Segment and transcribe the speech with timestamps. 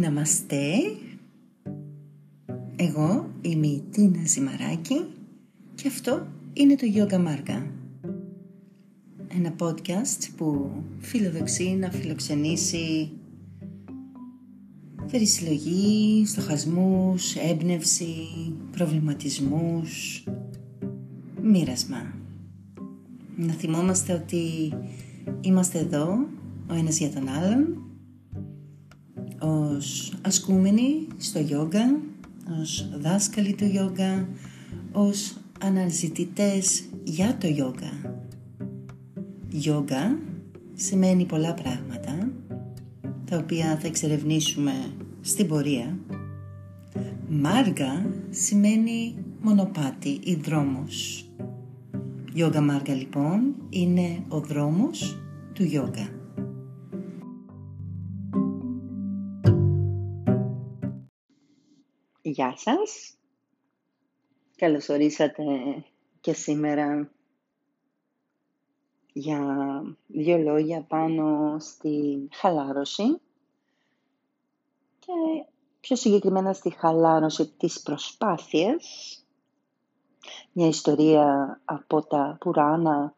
[0.00, 0.72] Ναμαστέ.
[2.76, 5.04] Εγώ είμαι η Τίνα Ζημαράκη
[5.74, 7.62] και αυτό είναι το Yoga Marga.
[9.28, 13.10] Ένα podcast που φιλοδοξεί να φιλοξενήσει
[15.10, 18.14] περισυλλογή, στοχασμούς, έμπνευση,
[18.70, 20.24] προβληματισμούς,
[21.42, 22.14] μοίρασμα.
[23.36, 24.72] Να θυμόμαστε ότι
[25.40, 26.26] είμαστε εδώ
[26.70, 27.83] ο ένας για τον άλλον
[29.44, 32.00] ως ασκούμενοι στο γιόγκα,
[32.60, 34.28] ως δάσκαλοι του γιόγκα,
[34.92, 38.20] ως αναζητητές για το γιόγκα.
[39.48, 40.18] Γιόγκα
[40.74, 42.30] σημαίνει πολλά πράγματα,
[43.24, 44.72] τα οποία θα εξερευνήσουμε
[45.20, 45.98] στην πορεία.
[47.28, 51.26] Μάργα σημαίνει μονοπάτι ή δρόμος.
[52.32, 55.18] Γιόγκα Μάργα λοιπόν είναι ο δρόμος
[55.52, 56.08] του γιόγκα.
[62.34, 63.14] Γεια σας.
[64.56, 65.44] Καλώς ορίσατε
[66.20, 67.10] και σήμερα
[69.12, 69.40] για
[70.06, 73.20] δύο λόγια πάνω στη χαλάρωση
[74.98, 75.12] και
[75.80, 78.84] πιο συγκεκριμένα στη χαλάρωση της προσπάθειας.
[80.52, 83.14] Μια ιστορία από τα Πουράνα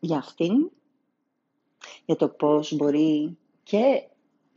[0.00, 0.70] για αυτήν,
[2.04, 4.08] για το πώς μπορεί και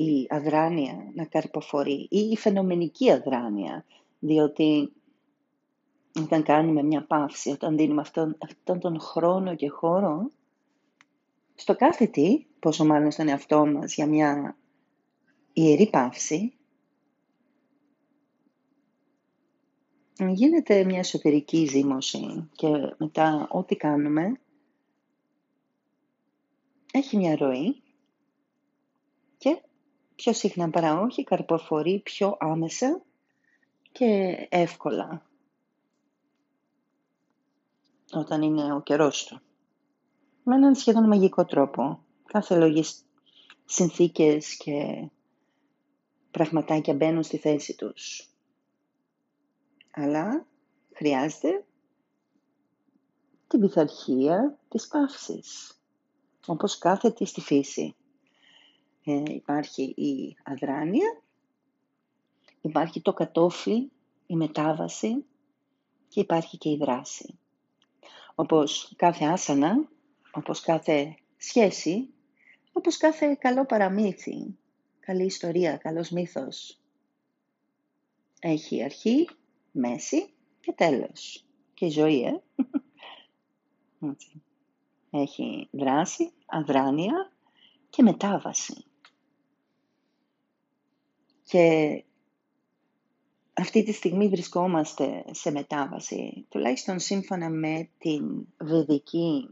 [0.01, 3.85] η αδράνεια να καρποφορεί ή η φαινομενική αδράνεια,
[4.19, 4.93] διότι
[6.19, 10.31] όταν κάνουμε μια παύση, όταν δίνουμε αυτόν, αυτόν τον χρόνο και χώρο,
[11.55, 14.57] στο κάθε τι, πόσο μάλλον στον εαυτό μας για μια
[15.53, 16.53] ιερή παύση,
[20.29, 24.39] γίνεται μια εσωτερική ζήμωση και μετά ό,τι κάνουμε
[26.91, 27.90] έχει μια ροή και
[30.21, 33.01] πιο συχνά παρά όχι καρποφορεί πιο άμεσα
[33.91, 35.25] και εύκολα
[38.11, 39.41] όταν είναι ο καιρός του.
[40.43, 42.03] Με έναν σχεδόν μαγικό τρόπο.
[42.25, 42.83] Κάθε λόγη
[43.65, 45.09] συνθήκες και
[46.31, 48.29] πραγματάκια μπαίνουν στη θέση τους.
[49.91, 50.45] Αλλά
[50.93, 51.65] χρειάζεται
[53.47, 55.79] την πειθαρχία της παύσης.
[56.45, 57.95] Όπως κάθεται στη φύση.
[59.03, 61.21] Ε, υπάρχει η αδράνεια,
[62.61, 63.91] υπάρχει το κατόφλι,
[64.27, 65.25] η μετάβαση
[66.07, 67.39] και υπάρχει και η δράση.
[68.35, 69.89] Όπως κάθε άσανα,
[70.31, 72.09] όπως κάθε σχέση,
[72.71, 74.57] όπως κάθε καλό παραμύθι,
[74.99, 76.79] καλή ιστορία, καλός μύθος.
[78.39, 79.29] Έχει αρχή,
[79.71, 81.45] μέση και τέλος.
[81.73, 82.41] Και η ζωή, ε.
[85.09, 87.31] Έχει δράση, αδράνεια
[87.89, 88.85] και μετάβαση.
[91.51, 92.03] Και
[93.53, 99.49] αυτή τη στιγμή βρισκόμαστε σε μετάβαση, τουλάχιστον σύμφωνα με την βεδική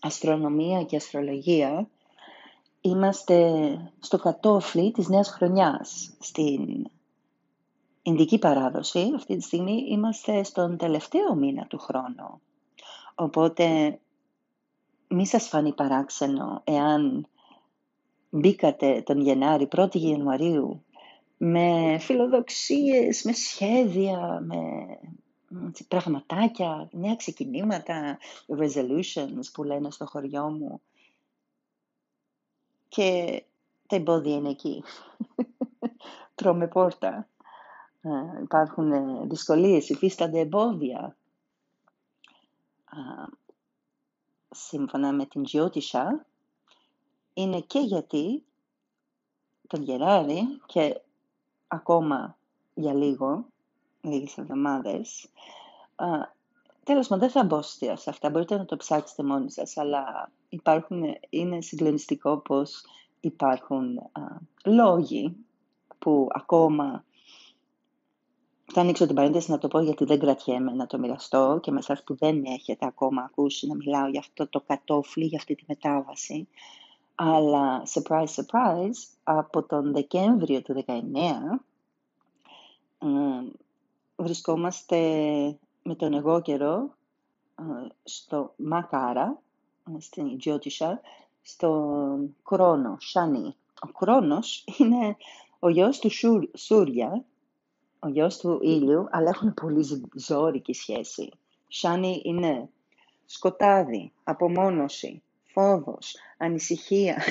[0.00, 1.88] αστρονομία και αστρολογία,
[2.80, 3.62] είμαστε
[4.00, 6.16] στο κατόφλι της νέας χρονιάς.
[6.20, 6.86] Στην
[8.02, 12.40] Ινδική παράδοση, αυτή τη στιγμή είμαστε στον τελευταίο μήνα του χρόνου.
[13.14, 13.98] Οπότε,
[15.08, 17.26] μη σας φανεί παράξενο εάν
[18.30, 20.84] μπήκατε τον Γενάρη, 1η Ιανουαρίου,
[21.36, 24.60] με φιλοδοξίες, με σχέδια, με
[25.88, 28.18] πραγματάκια, νέα ξεκινήματα,
[28.48, 30.80] resolutions που λένε στο χωριό μου.
[32.88, 33.42] Και
[33.86, 34.82] τα εμπόδια είναι εκεί.
[36.34, 37.28] Τρώμε πόρτα.
[38.00, 41.16] Ε, υπάρχουν ε, δυσκολίες, υφίστανται εμπόδια.
[44.50, 46.26] σύμφωνα με την Τζιώτισσα,
[47.34, 48.44] είναι και γιατί
[49.66, 51.00] τον Γενάρη και
[51.74, 52.36] ακόμα
[52.74, 53.46] για λίγο,
[54.00, 55.28] λίγες εβδομάδες.
[56.84, 61.02] Τέλος πάντων, δεν θα μπω σε αυτά, μπορείτε να το ψάξετε μόνοι σας, αλλά υπάρχουν,
[61.30, 62.84] είναι συγκλονιστικό πως
[63.20, 64.22] υπάρχουν α,
[64.64, 65.36] λόγοι
[65.98, 67.04] που ακόμα
[68.72, 71.78] θα ανοίξω την παρένθεση να το πω γιατί δεν κρατιέμαι να το μοιραστώ και με
[71.78, 75.64] εσάς που δεν έχετε ακόμα ακούσει να μιλάω για αυτό το κατόφλι, για αυτή τη
[75.68, 76.48] μετάβαση.
[77.14, 81.60] Αλλά, surprise, surprise, από τον Δεκέμβριο του 19
[84.16, 84.98] βρισκόμαστε
[85.82, 86.94] με τον εγώ καιρό
[88.04, 89.38] στο Μακάρα,
[89.98, 91.00] στην Τζιώτισσα,
[91.42, 93.54] στον Κρόνο, Σάνι.
[93.80, 95.16] Ο Κρόνος είναι
[95.58, 96.10] ο γιος του
[96.54, 97.24] Σούρια,
[97.98, 101.30] ο γιος του ήλιου, αλλά έχουν πολύ ζώρικη σχέση.
[101.68, 102.68] Σάνι είναι
[103.26, 105.22] σκοτάδι, απομόνωση,
[105.54, 107.22] φόβος, ανησυχία.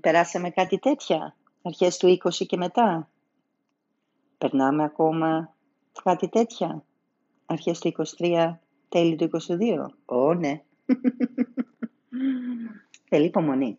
[0.00, 3.10] Περάσαμε κάτι τέτοια, αρχές του 20 και μετά.
[4.38, 5.54] Περνάμε ακόμα
[6.02, 6.84] κάτι τέτοια,
[7.46, 8.58] αρχές του 23,
[8.88, 9.86] τέλη του 22.
[10.04, 10.62] Ω, ναι.
[13.08, 13.78] Θέλει υπομονή.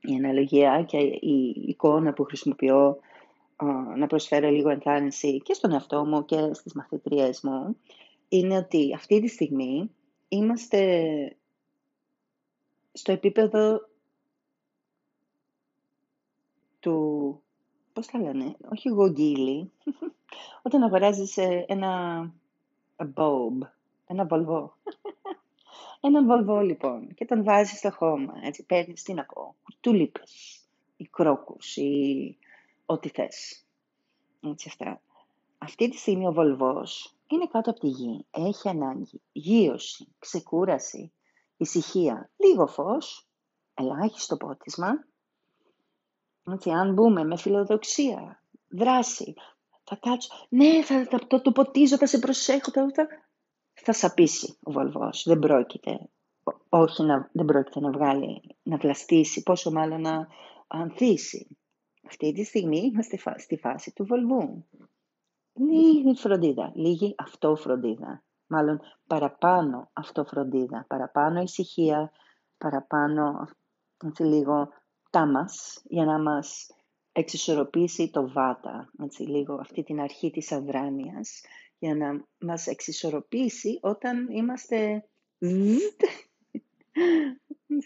[0.00, 2.98] Η αναλογία και η εικόνα που χρησιμοποιώ
[3.96, 7.76] να προσφέρω λίγο ενθάρρυνση και στον εαυτό μου και στις μαθητρίες μου
[8.28, 9.90] είναι ότι αυτή τη στιγμή
[10.28, 11.36] είμαστε
[12.92, 13.88] στο επίπεδο
[16.80, 17.42] του,
[17.92, 19.70] πώς θα λένε, όχι γογγίλι,
[20.66, 22.22] όταν αγοράζεις ε, ένα
[23.14, 23.58] bulb,
[24.06, 24.76] ένα βολβό.
[26.04, 30.62] Έναν βολβό λοιπόν και τον βάζεις στο χώμα, έτσι παίρνεις, τι να πω, τούλιπες,
[30.96, 32.36] ή κρόκους ή
[32.86, 33.66] ό,τι θες.
[34.40, 35.00] Έτσι αυτά.
[35.58, 38.24] Αυτή τη στιγμή ο βολβός είναι κάτω από τη γη.
[38.30, 41.12] Έχει ανάγκη γύρωση, ξεκούραση,
[41.62, 43.28] ησυχία, λίγο φως,
[43.74, 44.90] ελάχιστο πότισμα.
[46.52, 49.34] Έτσι, αν μπούμε με φιλοδοξία, δράση,
[49.84, 53.06] θα κάτσω, ναι, θα, θα το, το ποτίζω, θα σε προσέχω, θα, θα,
[53.72, 55.22] θα σαπίσει ο βολβός.
[55.26, 56.08] Δεν πρόκειται,
[56.68, 60.28] όχι να, δεν πρόκειται να βγάλει, να βλαστήσει, πόσο μάλλον να
[60.66, 61.56] ανθίσει.
[62.06, 64.66] Αυτή τη στιγμή είμαστε στη φάση του βολβού.
[65.54, 68.22] Λίγη φροντίδα, λίγη αυτοφροντίδα.
[68.52, 72.12] Μάλλον παραπάνω αυτοφροντίδα, παραπάνω ησυχία,
[72.58, 73.48] παραπάνω
[74.04, 74.68] έτσι λίγο
[75.10, 76.70] τάμας για να μας
[77.12, 81.40] εξισορροπήσει το βάτα, έτσι λίγο αυτή την αρχή της αδράνειας,
[81.78, 85.08] για να μας εξισορροπήσει όταν είμαστε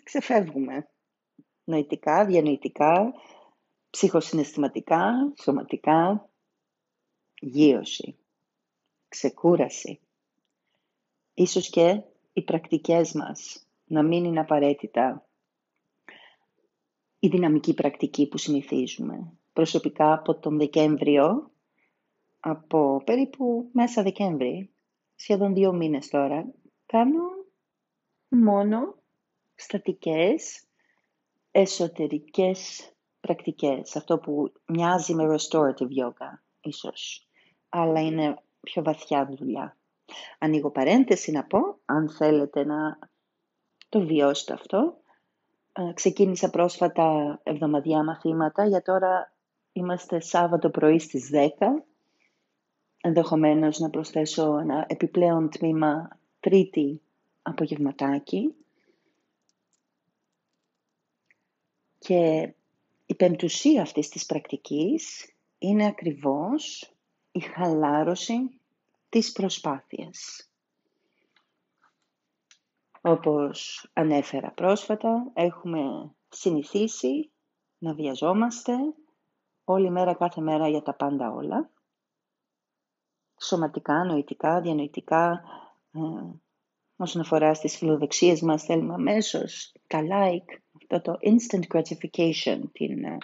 [0.03, 0.89] ξεφεύγουμε.
[1.65, 3.15] Νοητικά, διανοητικά,
[3.91, 6.31] ψυχοσυναισθηματικά, σωματικά,
[7.41, 8.19] γύρωση,
[9.09, 10.01] ξεκούραση.
[11.39, 12.03] Ίσως και
[12.33, 15.27] οι πρακτικές μας να μην είναι απαραίτητα
[17.19, 19.33] η δυναμική πρακτική που συνηθίζουμε.
[19.53, 21.51] Προσωπικά από τον Δεκέμβριο,
[22.41, 24.71] από περίπου μέσα Δεκέμβρη,
[25.15, 26.47] σχεδόν δύο μήνες τώρα,
[26.87, 27.23] κάνω
[28.29, 28.95] μόνο
[29.55, 30.65] στατικές,
[31.51, 32.91] εσωτερικές
[33.21, 33.97] πρακτικές.
[33.97, 37.29] Αυτό που μοιάζει με restorative yoga, ίσως.
[37.69, 39.77] Αλλά είναι πιο βαθιά δουλειά.
[40.39, 42.99] Ανοίγω παρένθεση να πω, αν θέλετε να
[43.89, 44.97] το βιώσετε αυτό.
[45.73, 49.33] Ε, ξεκίνησα πρόσφατα εβδομαδιά μαθήματα, για τώρα
[49.73, 51.49] είμαστε Σάββατο πρωί στις 10.
[53.01, 56.09] Ενδεχομένως να προσθέσω ένα επιπλέον τμήμα
[56.41, 57.03] τρίτη
[57.43, 58.55] απογευματάκι.
[61.99, 62.53] Και
[63.07, 66.93] η πεμπτουσία αυτής της πρακτικής είναι ακριβώς
[67.33, 68.61] η χαλάρωση
[69.17, 70.51] της προσπάθειας.
[73.01, 77.31] Όπως ανέφερα πρόσφατα, έχουμε συνηθίσει
[77.79, 78.73] να βιαζόμαστε
[79.65, 81.71] όλη μέρα, κάθε μέρα για τα πάντα όλα.
[83.41, 85.43] Σωματικά, νοητικά, διανοητικά,
[85.93, 86.01] ε,
[86.97, 93.17] όσον αφορά στις φιλοδοξίες μας, θέλουμε αμέσως τα like, αυτό το instant gratification, την ε,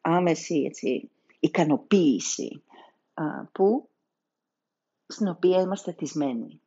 [0.00, 2.62] άμεση έτσι, ικανοποίηση,
[3.52, 3.88] που,
[5.08, 6.60] στην οποία είμαστε θυσμένοι.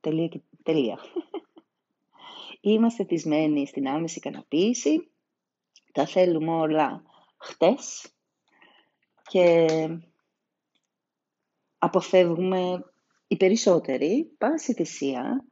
[0.00, 0.98] Τελεία και τελεία.
[2.60, 5.10] είμαστε θυσμένοι στην άμεση ικανοποίηση,
[5.92, 7.02] τα θέλουμε όλα
[7.36, 8.12] χτες
[9.22, 9.66] και
[11.78, 12.84] αποφεύγουμε
[13.26, 15.46] οι περισσότεροι, πάση θυσία,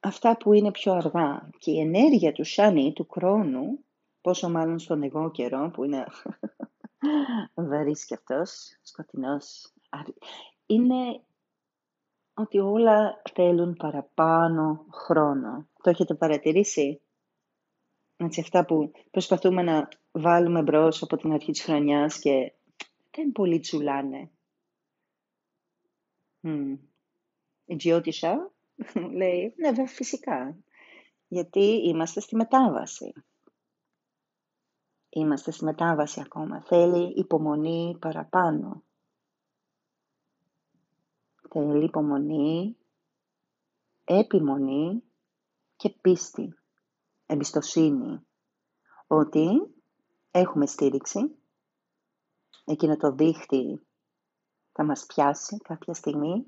[0.00, 1.50] αυτά που είναι πιο αργά.
[1.58, 3.84] Και η ενέργεια του Σάνι, του χρόνου,
[4.20, 6.06] πόσο μάλλον στον εγώ καιρό, που είναι
[7.54, 9.72] βαρύς και αυτός, σκοτεινός,
[10.66, 11.22] είναι
[12.34, 15.68] ότι όλα θέλουν παραπάνω χρόνο.
[15.82, 17.00] Το έχετε παρατηρήσει;
[18.16, 22.52] Έτσι, αυτά που προσπαθούμε να βάλουμε μπρος από την αρχή της χρονιάς και
[23.10, 24.30] δεν πολύ τσουλάνε.
[26.42, 26.78] Mm.
[27.64, 28.50] Η Τζιώτησα
[29.18, 30.56] λέει, ναι βέβαια φυσικά,
[31.28, 33.12] γιατί είμαστε στη μετάβαση.
[35.10, 36.60] Είμαστε στη μετάβαση ακόμα.
[36.62, 38.82] Θέλει υπομονή παραπάνω.
[41.50, 42.76] Θέλει υπομονή,
[44.04, 45.02] επιμονή
[45.76, 46.54] και πίστη,
[47.26, 48.26] εμπιστοσύνη
[49.06, 49.74] ότι
[50.30, 51.36] έχουμε στήριξη,
[52.64, 53.86] εκείνο το δίχτυ
[54.72, 56.46] θα μας πιάσει κάποια στιγμή,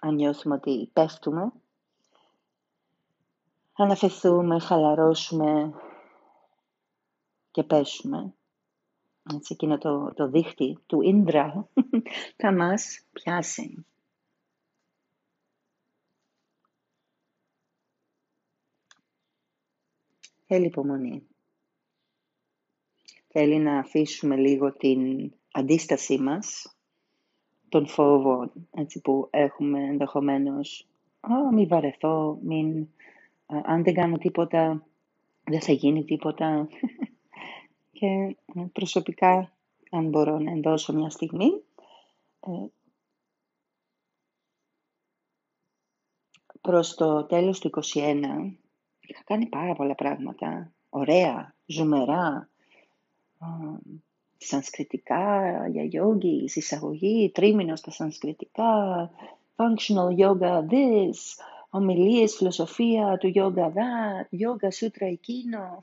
[0.00, 1.52] αν νιώθουμε ότι πέφτουμε,
[3.72, 5.74] αναφεθούμε, χαλαρώσουμε
[7.52, 8.34] και πέσουμε.
[9.34, 11.68] Έτσι, εκείνο το, το δίχτυ του Ίντρα
[12.40, 13.86] θα μας πιάσει.
[20.46, 21.26] Θέλει υπομονή.
[23.28, 26.76] Θέλει να αφήσουμε λίγο την αντίστασή μας,
[27.68, 30.86] τον φόβο έτσι, που έχουμε ενδεχομένως.
[31.20, 32.88] «Α, μην βαρεθώ, μην...
[33.46, 34.86] αν δεν κάνω τίποτα,
[35.44, 36.68] δεν θα γίνει τίποτα».
[38.02, 39.52] Και ε, προσωπικά,
[39.90, 41.62] αν μπορώ να ενδώσω μια στιγμή,
[42.40, 42.66] ε,
[46.60, 48.56] προς το τέλος του 21
[49.00, 50.72] είχα κάνει πάρα πολλά πράγματα.
[50.88, 52.48] Ωραία, ζουμερά,
[54.36, 59.10] σανσκριτικά για γιόγκι, εισαγωγή, τρίμηνο στα σανσκριτικά,
[59.56, 61.18] functional yoga this,
[61.70, 65.78] ομιλίες, φιλοσοφία του yoga that, yoga sutra εκείνο.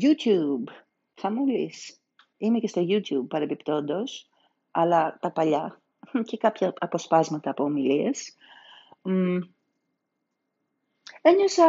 [0.00, 0.72] YouTube,
[1.14, 1.96] θα μου λύσει.
[2.36, 4.28] Είμαι και στο YouTube παρεμπιπτόντως,
[4.70, 5.80] αλλά τα παλιά
[6.28, 8.34] και κάποια αποσπάσματα από ομιλίες.
[11.22, 11.64] Ένιωσα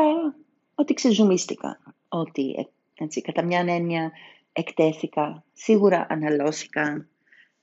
[0.75, 1.79] ότι ξεζουμίστηκα,
[2.09, 4.11] ότι έτσι, κατά μια έννοια
[4.51, 7.07] εκτέθηκα, σίγουρα αναλώθηκα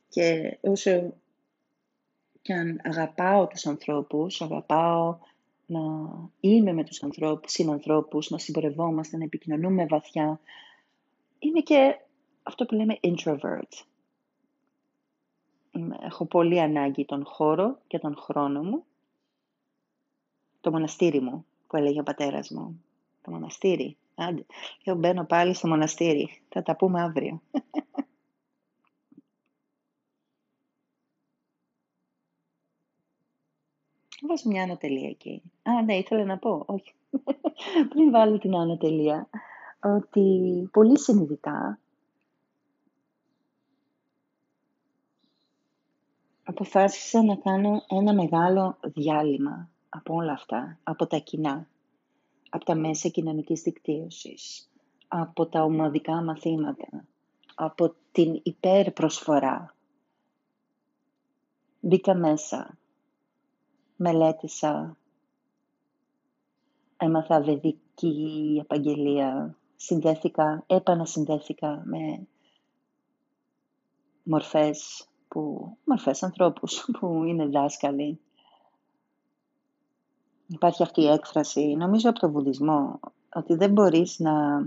[0.09, 1.15] και όσο
[2.43, 5.19] και αν αγαπάω τους ανθρώπους, αγαπάω
[5.67, 5.81] να
[6.41, 10.41] είμαι με τους ανθρώπους, συνανθρώπους, να συμπορευόμαστε, να επικοινωνούμε βαθιά,
[11.39, 11.97] είμαι και
[12.43, 13.85] αυτό που λέμε introvert.
[16.01, 18.85] Έχω πολύ ανάγκη τον χώρο και τον χρόνο μου,
[20.61, 22.85] το μοναστήρι μου, που έλεγε ο πατέρας μου.
[23.23, 23.97] Το μοναστήρι.
[24.15, 24.47] Άντε,
[24.85, 26.43] εγώ μπαίνω πάλι στο μοναστήρι.
[26.49, 27.43] Θα τα πούμε αύριο.
[34.35, 35.43] Βάζω μια ανατελεία εκεί.
[35.63, 36.65] Α, ναι, ήθελα να πω.
[36.67, 36.95] Όχι.
[37.91, 39.29] Πριν βάλω την ανατελεία,
[39.81, 41.79] ότι πολύ συνειδητά
[46.45, 51.69] αποφάσισα να κάνω ένα μεγάλο διάλειμμα από όλα αυτά, από τα κοινά,
[52.51, 54.71] από τα μέσα κοινωνικής δικτύωσης,
[55.09, 57.05] από τα ομαδικά μαθήματα,
[57.55, 59.75] από την υπερπροσφορά.
[61.81, 62.79] Μπήκα μέσα,
[63.97, 64.97] μελέτησα,
[66.97, 72.27] έμαθα βεδική επαγγελία, συνδέθηκα, επανασυνδέθηκα με
[74.23, 78.21] μορφές, που, μορφές ανθρώπους που είναι δάσκαλοι.
[80.47, 83.01] Υπάρχει αυτή η έκφραση, νομίζω από το βουδισμό,
[83.35, 84.67] ότι δεν μπορείς να...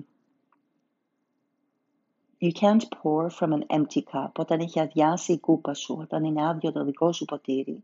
[2.41, 4.31] You can't pour from an empty cup.
[4.38, 7.84] Όταν έχει αδειάσει η κούπα σου, όταν είναι άδειο το δικό σου ποτήρι,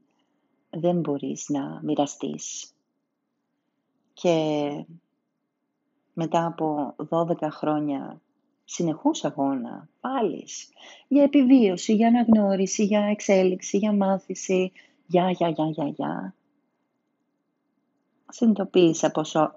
[0.73, 2.73] δεν μπορείς να μοιραστείς.
[4.13, 4.85] Και
[6.13, 8.21] μετά από 12 χρόνια
[8.65, 10.47] συνεχούς αγώνα, πάλι,
[11.07, 14.71] για επιβίωση, για αναγνώριση, για εξέλιξη, για μάθηση,
[15.07, 16.35] για, για, για, για, για,
[18.29, 19.53] συνειδητοποίησα πόσο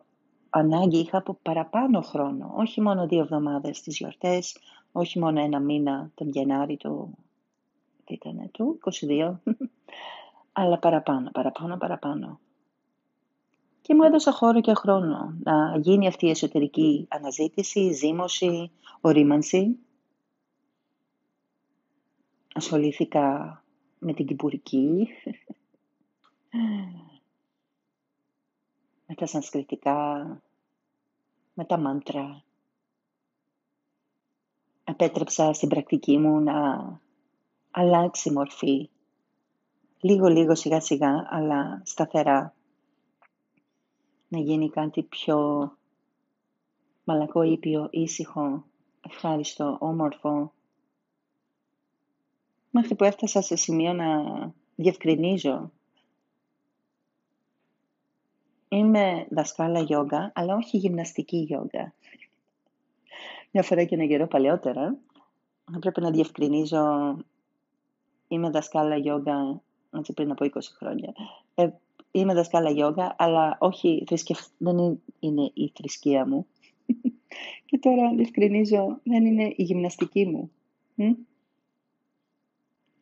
[0.50, 2.52] ανάγκη είχα από παραπάνω χρόνο.
[2.56, 4.58] Όχι μόνο δύο εβδομάδες στις γιορτές,
[4.92, 7.16] όχι μόνο ένα μήνα τον Γενάρη του,
[8.04, 9.34] τι ήταν, του 22,
[10.58, 12.40] αλλά παραπάνω, παραπάνω, παραπάνω.
[13.80, 18.70] Και μου έδωσα χώρο και χρόνο να γίνει αυτή η εσωτερική αναζήτηση, ζήμωση,
[19.00, 19.78] ορίμανση.
[22.54, 23.62] Ασχολήθηκα
[23.98, 25.08] με την κυπουρική,
[29.06, 30.40] με τα σανσκριτικά,
[31.54, 32.44] με τα μάντρα.
[34.84, 37.00] Απέτρεψα στην πρακτική μου να
[37.70, 38.90] αλλάξει μορφή.
[40.06, 42.54] Λίγο-λίγο σιγά-σιγά, αλλά σταθερά.
[44.28, 45.70] Να γίνει κάτι πιο
[47.04, 48.64] μαλακό, ήπιο, ήσυχο,
[49.06, 50.52] ευχάριστο, όμορφο.
[52.70, 54.06] Μέχρι που έφτασα σε σημείο να
[54.76, 55.70] διευκρινίζω
[58.68, 61.94] Είμαι δασκάλα γιόγκα, αλλά όχι γυμναστική γιόγκα.
[63.50, 64.96] Μια φορά και ένα καιρό παλαιότερα,
[65.80, 67.16] πρέπει να διευκρινίζω,
[68.28, 71.14] είμαι δασκάλα γιόγκα, έτσι πριν από 20 χρόνια.
[71.54, 71.68] Ε,
[72.10, 74.04] είμαι δασκάλα γιόγκα, αλλά όχι
[74.58, 76.46] δεν είναι η θρησκεία μου.
[77.66, 80.50] και τώρα διευκρινίζω, δεν είναι η γυμναστική μου.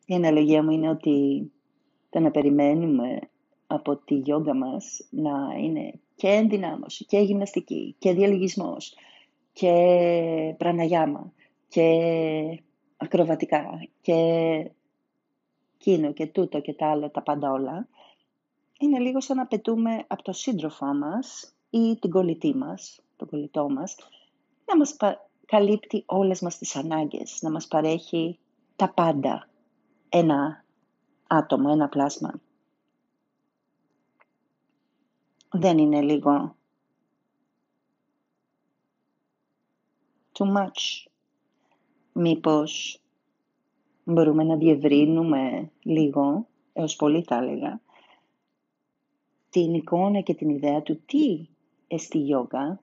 [0.05, 1.51] Η αναλογία μου είναι ότι
[2.09, 3.19] το να περιμένουμε
[3.67, 8.95] από τη γιόγκα μας να είναι και ενδυνάμωση και γυμναστική και διαλυγισμός
[9.53, 11.33] και πραναγιάμα
[11.67, 11.83] και
[12.97, 14.13] ακροβατικά και
[15.85, 17.87] εκείνο και τούτο και τα άλλα, τα πάντα όλα,
[18.79, 23.69] είναι λίγο σαν να πετούμε από το σύντροφό μας ή την κολλητή μας, τον κολλητό
[23.69, 23.95] μας,
[24.65, 24.97] να μας
[25.45, 28.39] καλύπτει όλες μας τις ανάγκες, να μας παρέχει
[28.75, 29.49] τα πάντα
[30.09, 30.63] ένα
[31.27, 32.41] άτομο, ένα πλάσμα.
[35.51, 36.55] Δεν είναι λίγο
[40.31, 41.07] too much.
[42.13, 42.99] Μήπως
[44.05, 47.81] μπορούμε να διευρύνουμε λίγο, έως πολύ θα έλεγα,
[49.49, 51.47] την εικόνα και την ιδέα του τι
[51.87, 52.81] εστί γιόγκα,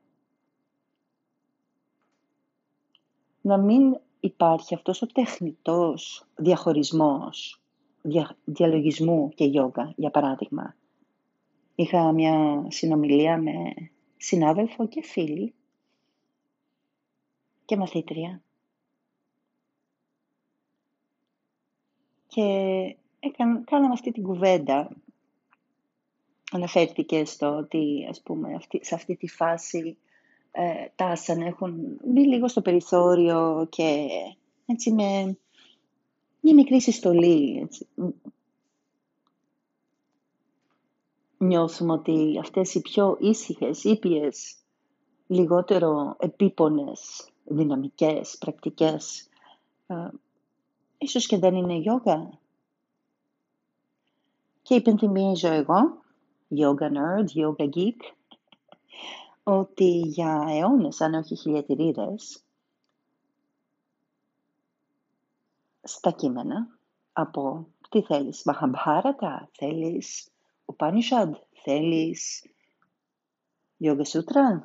[3.41, 7.61] να μην υπάρχει αυτός ο τεχνητός διαχωρισμός
[8.03, 10.77] δια, διαλογισμού και γιόγκα, για παράδειγμα.
[11.75, 13.53] Είχα μια συνομιλία με
[14.17, 15.55] συνάδελφο και φίλη
[17.65, 18.43] και μαθήτρια.
[22.35, 24.91] Και έκαν, κάναμε αυτή την κουβέντα.
[26.53, 29.97] Αναφέρθηκε στο ότι, ας πούμε, αυτή, σε αυτή τη φάση
[30.51, 34.09] ε, τάσαν έχουν μπει λίγο στο περιθώριο και
[34.67, 35.39] έτσι με
[36.41, 37.61] μια μικρή συστολή.
[37.61, 37.89] Έτσι.
[41.39, 44.57] Νιώθουμε ότι αυτές οι πιο ήσυχες, ήπιες,
[45.27, 49.29] λιγότερο επίπονες, δυναμικές, πρακτικές,
[49.87, 50.09] ε,
[51.03, 52.39] ίσως και δεν είναι γιόγκα.
[54.63, 56.03] Και υπενθυμίζω εγώ,
[56.51, 58.15] yoga nerd, yoga geek,
[59.43, 62.43] ότι για αιώνες, αν όχι χιλιατηρίδες,
[65.83, 66.79] στα κείμενα
[67.13, 70.31] από τι θέλεις, Μαχαμπάρατα, θέλεις
[70.65, 72.47] Upanishad, θέλεις
[73.81, 74.63] Yoga Sutra.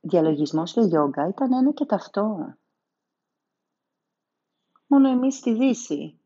[0.00, 2.54] Διαλογισμός και γιόγκα ήταν ένα και ταυτό.
[4.86, 6.20] Μόνο εμείς στη Δύση,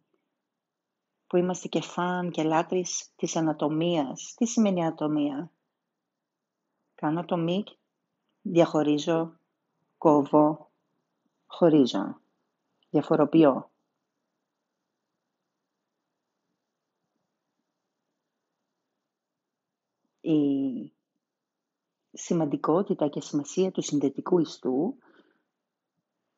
[1.26, 4.35] που είμαστε και φαν και λάτρεις της ανατομίας.
[4.37, 5.52] Τι σημαίνει ανατομία;
[6.95, 7.64] Κάνω ατομί,
[8.43, 9.38] διαχωρίζω,
[9.99, 10.71] κόβω,
[11.47, 12.21] χωρίζω,
[12.90, 13.71] διαφοροποιώ.
[20.20, 20.92] Η
[22.12, 24.99] σημαντικότητα και σημασία του συνδετικού ιστού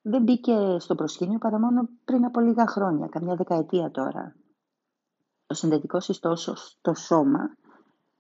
[0.03, 4.37] δεν μπήκε στο προσκήνιο παρά μόνο πριν από λίγα χρόνια, καμιά δεκαετία τώρα.
[5.47, 7.57] Ο συνδετικός ιστός στο σώμα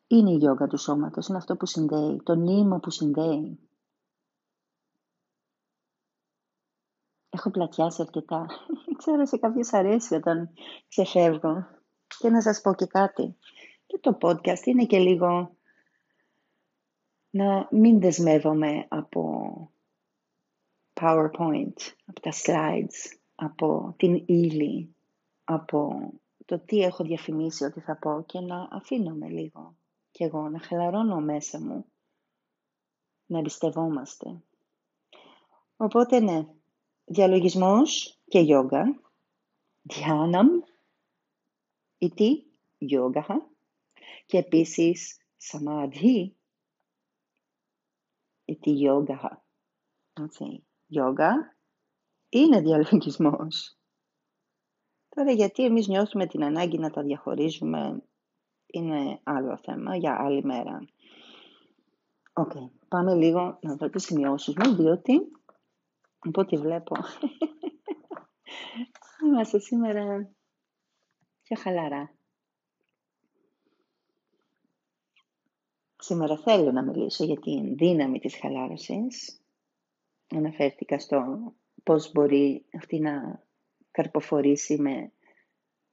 [0.06, 3.58] είναι η γιόγκα του σώματος, είναι αυτό που συνδέει, το νήμα που συνδέει.
[7.30, 8.46] Έχω πλατιάσει αρκετά.
[8.98, 10.50] Ξέρω σε κάποιες αρέσεις όταν
[10.88, 11.66] ξεφεύγω.
[12.18, 13.36] Και να σας πω και κάτι.
[13.86, 15.56] Και το podcast είναι και λίγο
[17.30, 19.71] να μην δεσμεύομαι από
[21.02, 24.94] PowerPoint, από τα slides, από την ύλη,
[25.44, 26.12] από
[26.44, 29.76] το τι έχω διαφημίσει ότι θα πω και να αφήνομαι λίγο
[30.10, 31.84] και εγώ να χαλαρώνω μέσα μου,
[33.26, 34.42] να εμπιστευόμαστε.
[35.76, 36.46] Οπότε ναι,
[37.04, 39.00] διαλογισμός και γιόγκα,
[39.82, 40.48] διάναμ,
[41.98, 42.42] iti,
[42.78, 43.50] γιόγκα
[44.26, 46.36] και επίσης samadhi,
[48.44, 49.44] iti yoga.
[50.12, 51.56] Έτσι, γιόγκα
[52.28, 53.78] είναι διαλογισμός.
[55.08, 58.02] Τώρα γιατί εμείς νιώθουμε την ανάγκη να τα διαχωρίζουμε
[58.66, 60.88] είναι άλλο θέμα για άλλη μέρα.
[62.32, 62.52] Οκ,
[62.88, 65.20] πάμε λίγο να δω τις σημειώσεις μου, διότι
[66.18, 66.96] από ό,τι βλέπω
[69.26, 70.32] είμαστε σήμερα
[71.42, 72.14] πιο χαλαρά.
[75.96, 79.41] Σήμερα θέλω να μιλήσω για την δύναμη της χαλάρωσης.
[80.36, 83.42] Αναφέρθηκα στο πώς μπορεί αυτή να
[83.90, 85.12] καρποφορήσει με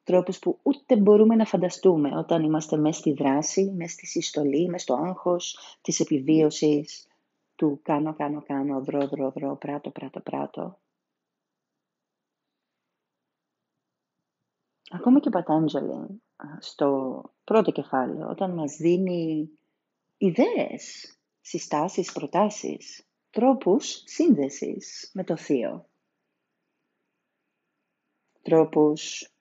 [0.04, 4.84] τρόπους που ούτε μπορούμε να φανταστούμε όταν είμαστε μέσα στη δράση, μέσα στη συστολή, μέσα
[4.84, 7.08] στο άγχος της επιβίωσης,
[7.56, 10.78] του κάνω, κάνω, κάνω, δρώ, δρώ, δρώ, πράτο, πράτο, πράτο.
[14.91, 16.06] Ακόμα και ο Πατάντζελε
[16.60, 19.49] στο πρώτο κεφάλαιο, όταν μας δίνει
[20.17, 23.09] ιδέες, συστάσεις, προτάσεις,
[23.39, 25.89] τρόπους σύνδεσης με το Θείο.
[28.41, 29.32] Τρόπους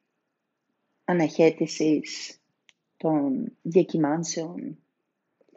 [1.04, 2.40] αναχέτησης
[2.96, 4.78] των διακυμάνσεων,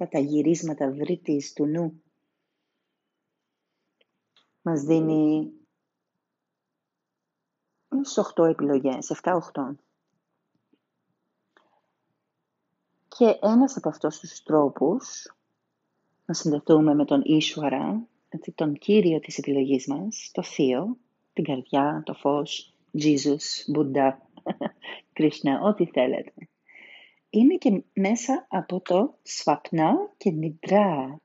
[0.10, 2.04] τα γυρίσματα βρύτης του νου.
[4.62, 5.54] Μας δίνει
[8.04, 9.76] στις 8 επιλογές, 7-8.
[13.08, 15.34] Και ένας από αυτούς τους τρόπους
[16.26, 18.10] να συνδεθούμε με τον Ίσουαρα,
[18.56, 20.98] τον Κύριο της επιλογής μας, το Θείο,
[21.34, 24.28] την καρδιά, το φως, Jesus, Μπουντά,
[25.14, 26.34] Κρίσνα, ό,τι θέλετε.
[27.30, 31.22] Είναι και μέσα από το σφαπνά και νιντρά,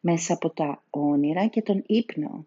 [0.00, 2.46] μέσα από τα όνειρα και τον ύπνο.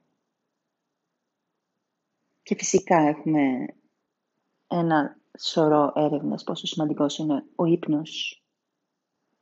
[2.43, 3.65] Και φυσικά έχουμε
[4.67, 8.43] ένα σωρό έρευνες πόσο σημαντικός είναι ο ύπνος.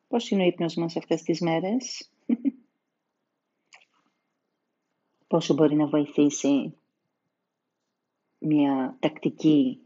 [0.07, 2.11] Πώς είναι ο ύπνος μας αυτές τις μέρες;
[5.35, 6.77] Πόσο μπορεί να βοηθήσει
[8.37, 9.81] μια τακτική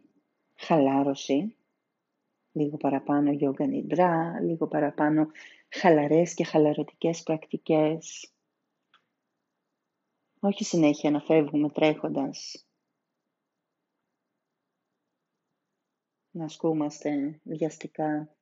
[0.56, 1.56] χαλάρωση,
[2.52, 5.28] λίγο παραπάνω yoga nidra, λίγο παραπάνω
[5.70, 8.34] χαλαρές και χαλαρωτικές πρακτικές.
[10.40, 12.68] Όχι συνέχεια να φεύγουμε τρέχοντας.
[16.32, 18.36] Να ασκούμαστε βιαστικά.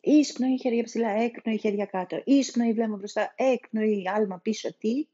[0.00, 2.22] Ίσπνοη χέρια ψηλά, έκπνοη χέρια κάτω.
[2.24, 4.74] Ίσπνοη βλέμμα μπροστά, έκπνοη άλμα πίσω.
[4.74, 5.08] Τι.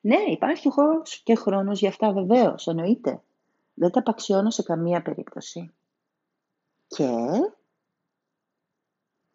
[0.00, 3.22] Ναι, υπάρχει χώρος και χρόνος για αυτά βεβαίως, εννοείται.
[3.74, 5.74] Δεν τα απαξιώνω σε καμία περίπτωση.
[6.86, 7.08] Και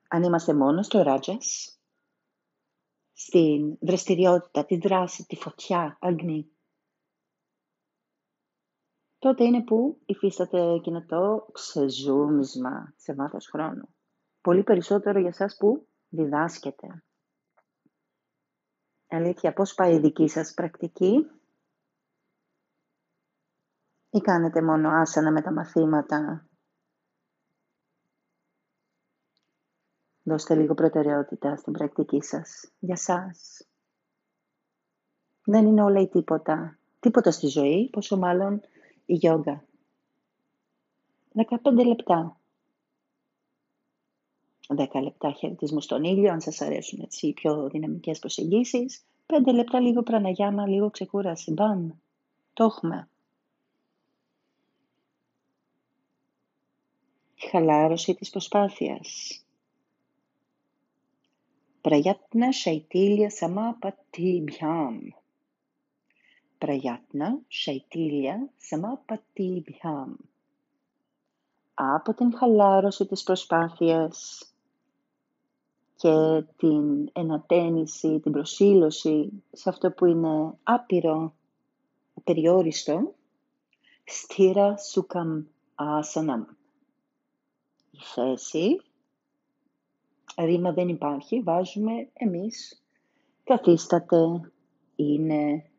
[0.07, 1.77] αν είμαστε μόνος στο ράτζας,
[3.13, 6.47] στην δραστηριότητα, τη δράση, τη φωτιά, αγνή,
[9.19, 13.95] τότε είναι που υφίσταται εκείνο το ξεζούμισμα σε βάθος χρόνου.
[14.41, 17.03] Πολύ περισσότερο για σας που διδάσκετε.
[19.13, 21.29] Αλήθεια, πώς πάει η δική σας πρακτική;
[24.09, 26.47] Ή κάνετε μόνο άσανα με τα μαθήματα;
[30.23, 33.67] Δώστε λίγο προτεραιότητα στην πρακτική σας, για σας.
[35.43, 36.77] Δεν είναι όλα ή τίποτα.
[36.99, 38.61] Τίποτα στη ζωή, πόσο μάλλον
[39.05, 39.63] η γιόγκα.
[41.33, 42.37] 15 λεπτά.
[44.67, 49.05] 10 λεπτά χαιρετισμού στον ήλιο, αν σας αρέσουν έτσι οι πιο δυναμικές προσεγγίσεις.
[49.25, 51.51] 5 λεπτά λίγο πραναγιάμα, λίγο ξεκούραση.
[51.51, 51.89] Μπαμ.
[52.53, 53.07] Το έχουμε.
[57.53, 59.39] χαλάρωση της προσπάθειας.
[61.81, 64.97] Πραγιάτνα σαϊτήλια σαμαπατibhyam.
[66.57, 70.15] Πραγιάτνα σαϊτήλια σαμαπατibhyam.
[71.73, 74.47] Από την χαλάρωση της προσπάθειας
[76.03, 81.33] και την ενατένιση, την προσήλωση σε αυτό που είναι άπειρο,
[82.23, 83.13] περιόριστο,
[84.03, 85.43] στήρα σουκαμ
[85.75, 86.43] άσαναμ
[87.91, 88.81] η θέση.
[90.37, 92.83] Ρήμα δεν υπάρχει, βάζουμε εμείς.
[93.43, 94.51] Καθίσταται,
[94.95, 95.69] είναι,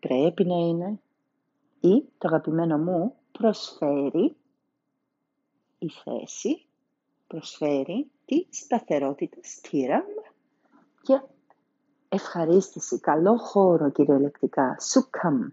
[0.00, 1.00] πρέπει να είναι
[1.80, 4.36] ή το αγαπημένο μου προσφέρει
[5.78, 6.66] η θέση,
[7.26, 10.04] προσφέρει τη σταθερότητα, στήραμ
[11.02, 11.20] και
[12.08, 15.48] ευχαρίστηση, καλό χώρο κυριολεκτικά, σουκαμ.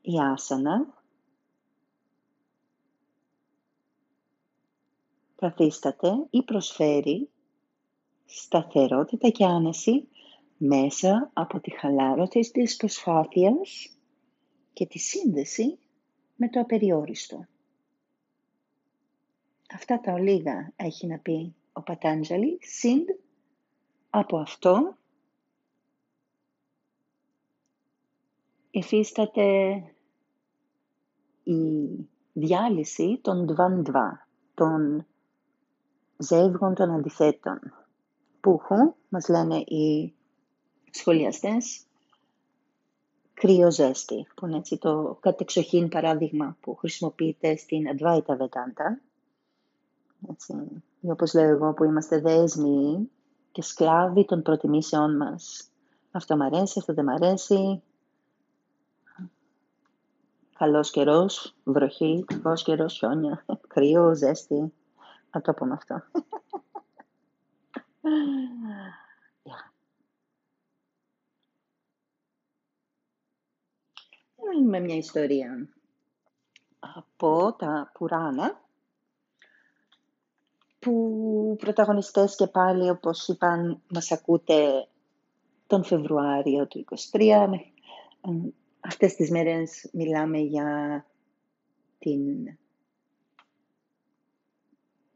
[0.00, 1.02] Η άσανα
[5.36, 7.30] καθίσταται ή προσφέρει
[8.24, 10.08] σταθερότητα και άνεση
[10.56, 13.96] μέσα από τη χαλάρωση της προσπάθειας
[14.72, 15.78] και τη σύνδεση
[16.36, 17.46] με το απεριόριστο.
[19.74, 23.04] Αυτά τα ολίγα έχει να πει ο Πατάντζαλη, συν
[24.10, 24.96] από αυτό
[28.70, 29.76] υφίσταται
[31.42, 31.88] η
[32.32, 35.06] διάλυση των δβαντβα, των
[36.16, 37.58] ζεύγων των αντιθέτων.
[38.40, 40.14] Που έχουν, μας λένε οι
[40.90, 41.86] σχολιαστές,
[43.34, 49.13] κρύο ζέστη, που είναι έτσι το κατεξοχήν παράδειγμα που χρησιμοποιείται στην Advaita Vedanta.
[50.30, 53.10] Έτσι, ή όπως λέω εγώ που είμαστε δέσμοι
[53.52, 55.68] και σκλάβοι των προτιμήσεών μας.
[56.10, 57.82] Αυτό μ' αρέσει, αυτό δεν μ' αρέσει.
[60.58, 64.72] Καλός καιρός, βροχή, κακός καιρός, χιόνια, κρύο, ζέστη.
[65.30, 66.02] Θα το πούμε αυτό.
[69.42, 69.72] yeah.
[74.66, 75.68] με μια ιστορία
[76.78, 78.63] από τα Πουράνα
[80.84, 84.86] που πρωταγωνιστές και πάλι όπως είπαν μας ακούτε
[85.66, 87.48] τον Φεβρουάριο του 23
[88.80, 91.06] αυτές τις μέρες μιλάμε για
[91.98, 92.56] την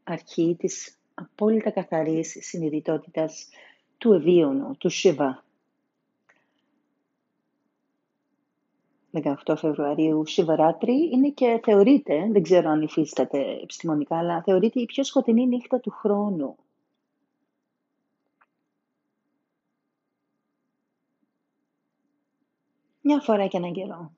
[0.05, 3.49] αρχή της απόλυτα καθαρής συνειδητότητας
[3.99, 5.45] του ευίωνου, του Σιβα.
[9.47, 15.05] 18 Φεβρουαρίου Σιβαράτρι είναι και θεωρείται, δεν ξέρω αν υφίσταται επιστημονικά, αλλά θεωρείται η πιο
[15.05, 16.57] σκοτεινή νύχτα του χρόνου.
[23.01, 24.13] Μια φορά και έναν καιρό.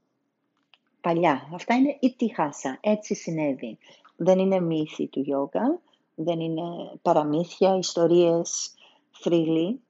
[1.00, 1.48] Παλιά.
[1.54, 2.78] Αυτά είναι η τυχάσα.
[2.80, 3.78] Έτσι συνέβη
[4.22, 5.80] δεν είναι μύθι του γιόγκα,
[6.14, 6.62] δεν είναι
[7.02, 8.74] παραμύθια, ιστορίες
[9.10, 9.80] θρύλοι,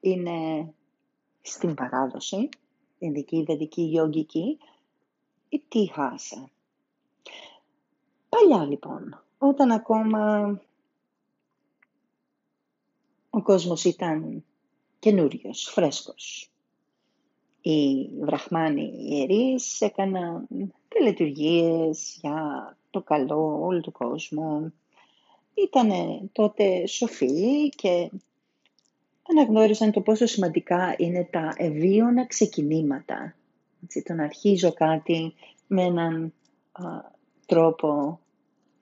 [0.00, 0.68] είναι
[1.42, 2.48] στην παράδοση,
[3.06, 4.58] ειδική, βεδική, γιόγκικη,
[5.48, 6.50] η τυχάσα.
[8.28, 10.60] Παλιά λοιπόν, όταν ακόμα
[13.30, 14.44] ο κόσμος ήταν
[14.98, 16.48] καινούριος, φρέσκος.
[17.60, 20.48] Οι βραχμάνοι ιερείς έκαναν
[20.88, 24.72] τελετουργίες για το καλό όλου του κόσμου.
[25.54, 25.90] Ήταν
[26.32, 28.10] τότε σοφοί και
[29.30, 33.34] αναγνώρισαν το πόσο σημαντικά είναι τα ευίωνα ξεκινήματα.
[33.84, 35.34] Έτσι, το να αρχίζω κάτι
[35.66, 36.32] με έναν
[37.46, 38.20] τρόπο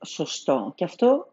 [0.05, 0.73] σωστό.
[0.75, 1.33] Και αυτό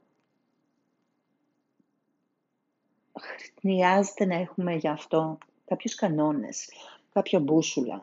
[3.59, 6.69] χρειάζεται να έχουμε γι' αυτό κάποιους κανόνες,
[7.13, 8.01] κάποια μπούσουλα.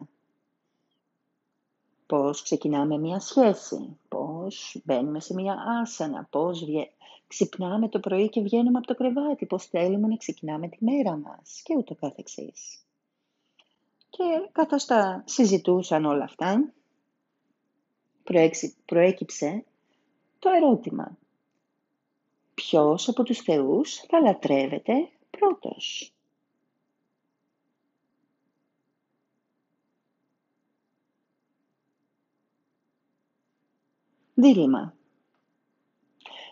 [2.06, 6.64] Πώς ξεκινάμε μια σχέση, πώς μπαίνουμε σε μια άσανα, πώς
[7.26, 11.60] ξυπνάμε το πρωί και βγαίνουμε από το κρεβάτι, πώς θέλουμε να ξεκινάμε τη μέρα μας
[11.64, 12.80] και ούτω καθεξής.
[14.10, 16.72] Και καθώς τα συζητούσαν όλα αυτά,
[18.84, 19.64] προέκυψε
[20.38, 21.18] το ερώτημα.
[22.54, 26.10] Ποιος από τους θεούς θα λατρεύεται πρώτος;
[34.34, 34.95] Δίλημα.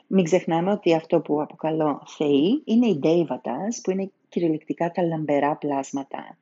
[0.07, 5.57] Μην ξεχνάμε ότι αυτό που αποκαλώ θεοί είναι οι ντέιβατας, που είναι κυριολεκτικά τα λαμπερά
[5.57, 6.39] πλάσματα,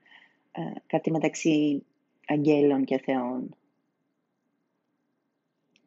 [0.53, 1.85] ε, κάτι μεταξύ
[2.27, 3.57] αγγέλων και θεών.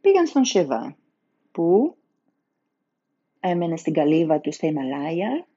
[0.02, 0.98] Πήγαν στον Σεβά,
[1.52, 1.98] που
[3.40, 5.48] έμενε στην καλύβα του στα Ιμαλάια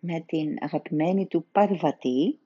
[0.00, 2.38] με την αγαπημένη του Παρβατή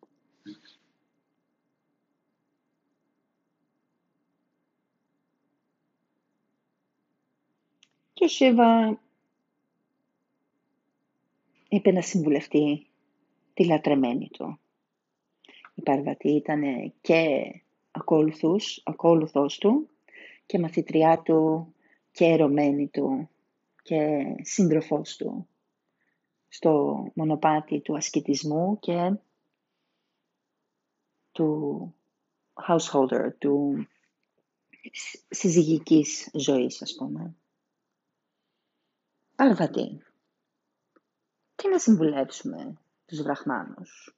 [8.13, 9.01] και ο Σίβα
[11.69, 12.87] είπε να συμβουλευτεί
[13.55, 14.59] τη λατρεμένη του.
[15.75, 17.51] Η Παρβατή ήταν και
[17.91, 19.89] ακόλουθος, ακόλουθος του
[20.47, 21.75] και μαθητριά του
[22.11, 23.29] και ερωμένη του
[23.83, 25.49] και σύντροφός του
[26.49, 29.17] στο μονοπάτι του ασκητισμού και
[31.33, 31.95] του
[32.69, 33.87] householder, του
[35.29, 37.35] συζυγικής ζωής, ας πούμε.
[39.37, 40.01] Παρβατή.
[41.57, 44.15] Τι να συμβουλεύσουμε τους βραχμάνους;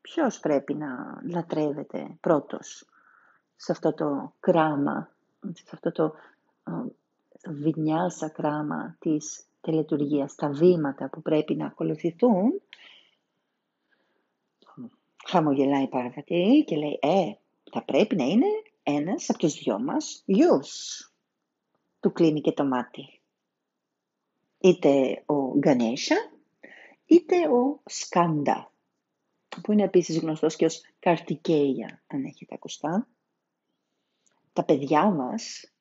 [0.00, 2.86] Ποιος πρέπει να λατρεύεται πρώτος
[3.56, 5.10] σε αυτό το κράμα,
[5.52, 6.14] σε αυτό το,
[7.42, 12.62] το βινιάσα κράμα της τελετουργίας, τα βήματα που πρέπει να ακολουθηθούν;
[15.26, 17.32] Χαμογελάει η Παρβατή και λέει, ε,
[17.72, 18.46] θα πρέπει να είναι
[18.82, 21.02] ένας από τους δυο μας γιους.
[22.00, 23.20] Του κλείνει και το μάτι.
[24.58, 26.38] Είτε ο Γκανέσha,
[27.06, 28.72] είτε ο Σκάντα,
[29.62, 33.08] που είναι επίσης γνωστός και ως Καρτικέια, αν έχετε ακουστά
[34.58, 35.72] τα παιδιά μας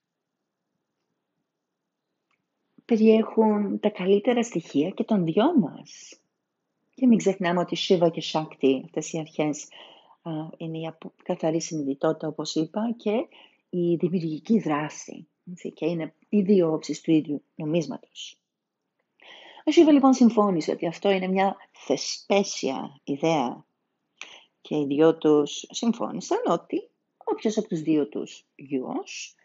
[2.85, 6.19] περιέχουν τα καλύτερα στοιχεία και των δυο μας.
[6.93, 9.67] Και μην ξεχνάμε ότι Shiva και Shakti, αυτές οι αρχές,
[10.57, 13.27] είναι η καθαρή συνειδητότητα, όπως είπα, και
[13.69, 15.27] η δημιουργική δράση.
[15.73, 18.39] Και είναι οι δύο όψεις του ίδιου νομίσματος.
[19.65, 23.65] Ο Shiva λοιπόν συμφώνησε ότι αυτό είναι μια θεσπέσια ιδέα
[24.61, 29.35] και οι δυο τους συμφώνησαν ότι όποιος από τους δύο τους γιους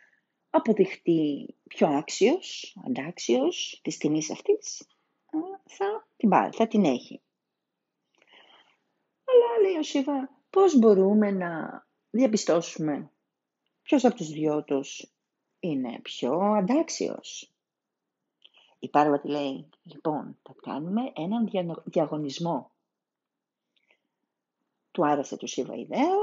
[0.51, 4.89] αποδειχτεί πιο άξιος, αντάξιος της τιμής αυτής,
[5.65, 7.21] θα την πάρει, θα την έχει.
[9.25, 13.11] Αλλά λέει ο Σίβα, πώς μπορούμε να διαπιστώσουμε
[13.83, 15.13] ποιος από τους δυο τους
[15.63, 17.51] είναι πιο αντάξιος.
[18.79, 21.51] Η Πάρβατη λέει, λοιπόν, θα κάνουμε έναν
[21.85, 22.71] διαγωνισμό.
[24.91, 26.17] Του άρεσε του Σίβα ιδέα,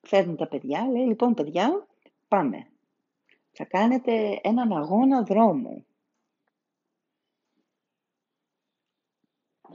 [0.00, 1.86] φέρνουν τα παιδιά, λέει λοιπόν παιδιά
[2.28, 2.66] πάμε.
[3.52, 5.86] Θα κάνετε έναν αγώνα δρόμου.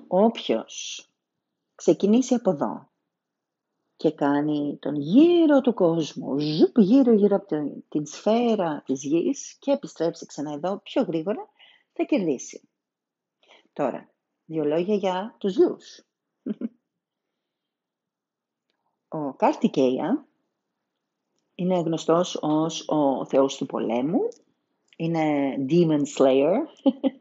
[0.07, 1.07] Όποιος
[1.75, 2.89] ξεκινήσει από εδώ
[3.97, 9.57] και κάνει τον γύρο του κόσμου, ζουπ γύρω γύρω από την, την σφαίρα της γης
[9.59, 11.49] και επιστρέψει ξανά εδώ πιο γρήγορα,
[11.93, 12.69] θα κερδίσει.
[13.73, 14.09] Τώρα,
[14.45, 16.01] δύο λόγια για τους γιους.
[19.07, 20.27] Ο Καρτικέια
[21.55, 24.27] είναι γνωστός ως ο θεός του πολέμου.
[24.95, 26.57] Είναι Demon Slayer.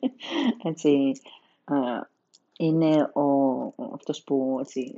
[0.71, 1.12] έτσι,
[2.57, 4.95] είναι ο, αυτός που έτσι,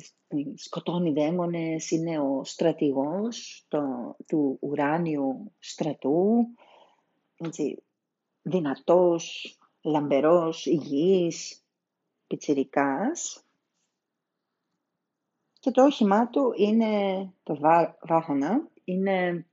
[0.54, 3.80] σκοτώνει δαίμονες, είναι ο στρατηγός το,
[4.26, 6.46] του ουράνιου στρατού,
[7.36, 7.82] έτσι,
[8.42, 11.64] δυνατός, λαμπερός, υγιής,
[12.26, 13.42] πιτσιρικάς
[15.60, 17.58] και το όχημά του είναι το
[18.00, 19.46] βάχανα, είναι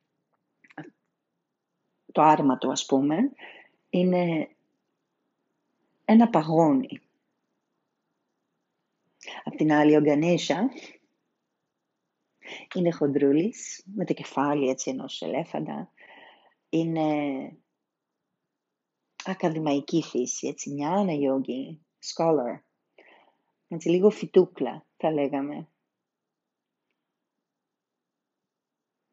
[2.12, 3.32] το άρμα του ας πούμε,
[3.90, 4.50] είναι
[6.06, 7.05] ένα παγόνι.
[9.44, 10.70] Απ' την άλλη ο Γκανέσια
[12.76, 15.92] είναι χοντρούλης, με το κεφάλι έτσι ενός ελέφαντα.
[16.70, 17.58] Είναι
[19.26, 22.60] ακαδημαϊκή φύση, έτσι μια αναγιόγκη, scholar.
[23.68, 25.70] Έτσι λίγο φυτούκλα θα λέγαμε.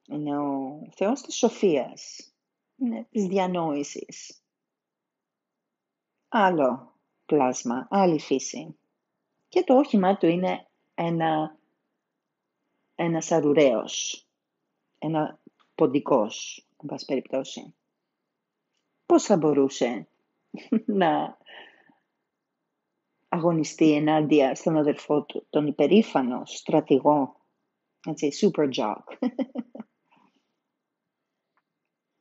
[0.07, 2.33] Είναι ο Θεός της σοφίας,
[2.77, 4.43] είναι της διανόησης.
[6.29, 8.77] Άλλο πλάσμα, άλλη φύση.
[9.53, 11.59] Και το όχημά του είναι ένα,
[12.95, 14.27] ένας αρουραίος,
[14.99, 15.41] ένα
[15.75, 17.75] ποντικός, εν πάση περιπτώσει.
[19.07, 20.09] Πώς θα μπορούσε
[21.03, 21.39] να
[23.29, 27.41] αγωνιστεί ενάντια στον αδερφό του, τον υπερήφανο στρατηγό,
[28.07, 29.03] έτσι, super jock.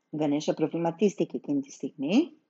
[0.10, 2.41] Ο Γανέσια προβληματίστηκε εκείνη τη στιγμή,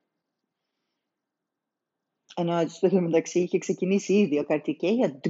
[2.34, 5.20] ενώ έτσι στο μεταξύ είχε ξεκινήσει ήδη ο Καρτικέια,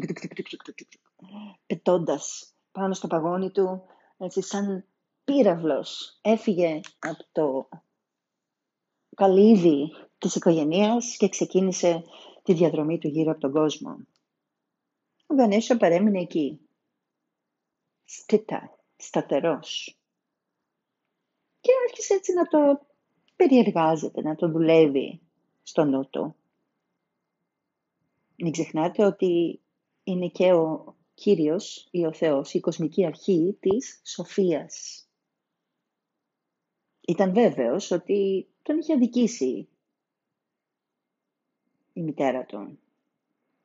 [1.67, 3.83] πετώντας πάνω στο παγόνι του,
[4.19, 4.85] έτσι σαν
[5.25, 7.69] πύραυλος, έφυγε από το
[9.17, 12.05] καλύβι της οικογένειας και ξεκίνησε
[12.43, 13.97] τη διαδρομή του γύρω από τον κόσμο.
[15.27, 16.61] Ο Γανέσια παρέμεινε εκεί,
[18.05, 19.97] στήτα, σταθερός.
[21.61, 22.87] Και άρχισε έτσι να το
[23.37, 25.21] περιεργάζεται, να το δουλεύει
[25.62, 26.37] στο νου του.
[28.42, 29.61] Μην ξεχνάτε ότι
[30.05, 35.07] είναι και ο Κύριος ή ο Θεός, η κοσμική αρχή της σοφίας.
[37.00, 39.68] Ήταν βέβαιος ότι τον είχε αδικήσει
[41.92, 42.78] η μητέρα του.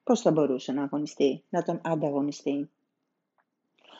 [0.04, 2.70] Πώς θα μπορούσε να αγωνιστεί, να τον ανταγωνιστεί;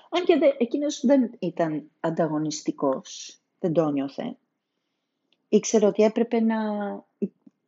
[0.10, 4.38] Αν και δε, εκείνος δεν ήταν ανταγωνιστικός, δεν το νιώθε.
[5.50, 6.56] Ήξερε ότι έπρεπε να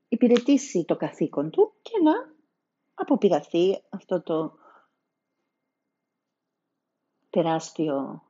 [0.07, 2.37] υπηρετήσει το καθήκον του και να
[3.01, 4.57] αποπειραθεί αυτό το
[7.29, 8.23] τεράστιο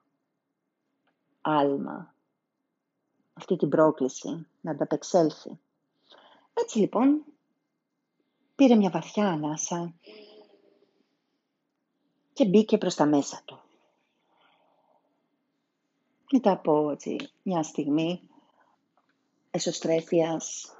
[1.41, 2.13] άλμα,
[3.33, 5.59] αυτή την πρόκληση, να ανταπεξέλθει.
[6.53, 7.23] Έτσι λοιπόν,
[8.55, 9.93] πήρε μια βαθιά ανάσα
[12.33, 13.59] και μπήκε προς τα μέσα του.
[16.31, 18.29] Μετά από έτσι, μια στιγμή
[19.51, 20.73] εσωστρέφειας,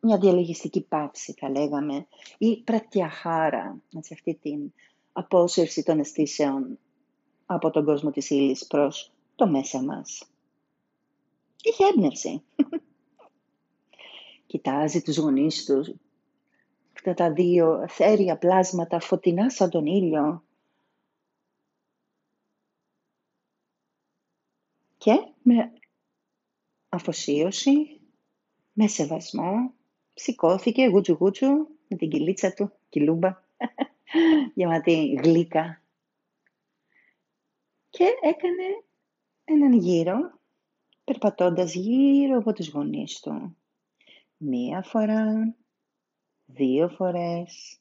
[0.00, 2.06] μια διαλογιστική πάυση θα λέγαμε,
[2.38, 4.72] ή πρατιαχάρα, έτσι, αυτή την
[5.12, 6.78] απόσυρση των αισθήσεων
[7.46, 10.22] από τον κόσμο της ύλης προς το μέσα μας.
[11.62, 12.42] Είχε έμπνευση.
[14.46, 15.90] Κοιτάζει τους γονείς τους,
[16.94, 20.42] αυτά τα δύο θέρια πλάσματα φωτεινά σαν τον ήλιο.
[24.98, 25.72] Και με
[26.88, 28.00] αφοσίωση,
[28.72, 29.74] με σεβασμό,
[30.14, 31.48] σηκώθηκε γούτσου γούτσου
[31.88, 33.42] με την κυλίτσα του, κιλούμπα,
[34.54, 35.82] γεμάτη γλύκα.
[37.90, 38.84] Και έκανε
[39.44, 40.38] έναν γύρο,
[41.04, 43.56] περπατώντας γύρω από τους γονείς του.
[44.36, 45.54] Μία φορά,
[46.46, 47.80] δύο φορές,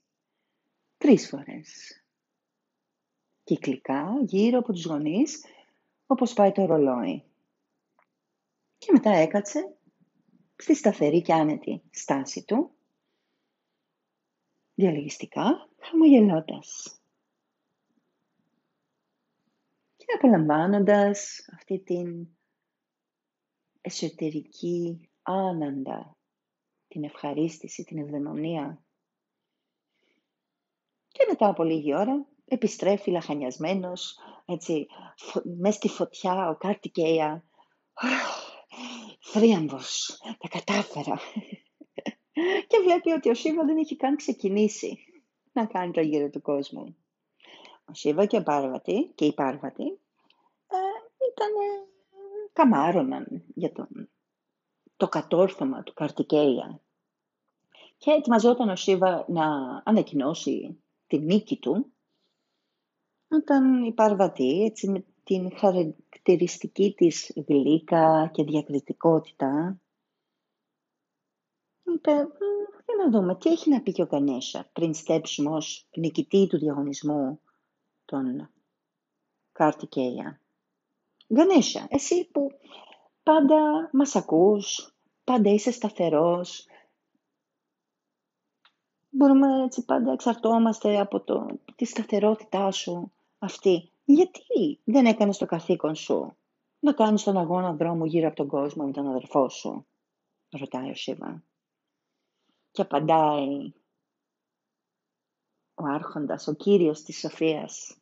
[0.97, 1.99] τρεις φορές.
[3.43, 5.45] Κυκλικά γύρω από τους γονείς,
[6.07, 7.23] όπως πάει το ρολόι.
[8.77, 9.78] Και μετά έκατσε
[10.61, 12.71] στη σταθερή και άνετη στάση του,
[14.73, 16.99] διαλογιστικά χαμογελώντας.
[19.95, 22.27] Και απολαμβάνοντας αυτή την
[23.81, 26.17] εσωτερική άναντα,
[26.87, 28.83] την ευχαρίστηση, την ευδαιμονία.
[31.07, 34.87] Και μετά από λίγη ώρα επιστρέφει λαχανιασμένος, έτσι,
[35.57, 37.43] μες στη φωτιά ο Κάρτικέια,
[39.31, 41.19] θρίαμβος, τα κατάφερα.
[42.67, 44.97] και βλέπει ότι ο Σίβα δεν έχει καν ξεκινήσει
[45.51, 46.95] να κάνει το γύρο του κόσμου.
[47.85, 49.83] Ο Σίβα και, ο Πάρβατη, και η Πάρβατη
[50.67, 50.77] ε,
[51.31, 51.51] ήταν
[52.53, 54.09] καμάρωναν για τον,
[54.97, 56.81] το κατόρθωμα του Καρτικέια.
[57.97, 59.45] Και ετοιμαζόταν ο Σίβα να
[59.85, 61.93] ανακοινώσει τη νίκη του,
[63.29, 69.81] όταν η Πάρβατη έτσι με την χαρακτηριστική της γλύκα και διακριτικότητα
[71.83, 72.11] είπε,
[72.85, 76.57] για να δούμε τι έχει να πει και ο Κανέσα πριν στέψουμε ως νικητή του
[76.57, 77.39] διαγωνισμού
[78.05, 78.49] τον
[79.51, 80.41] Καρτικέια.
[81.27, 82.51] Γανέσια, εσύ που
[83.23, 86.67] πάντα μας ακούς, πάντα είσαι σταθερός,
[89.09, 93.91] μπορούμε έτσι πάντα εξαρτώμαστε από το, τη σταθερότητά σου αυτή.
[94.11, 96.37] Γιατί δεν έκανες το καθήκον σου
[96.79, 99.87] να κάνεις τον αγώνα δρόμου γύρω από τον κόσμο με τον αδερφό σου.
[100.49, 101.43] ρωτάει ο Σίβα.
[102.71, 103.73] Και απαντάει
[105.73, 107.97] ο άρχοντας, ο κύριος της Σοφίας.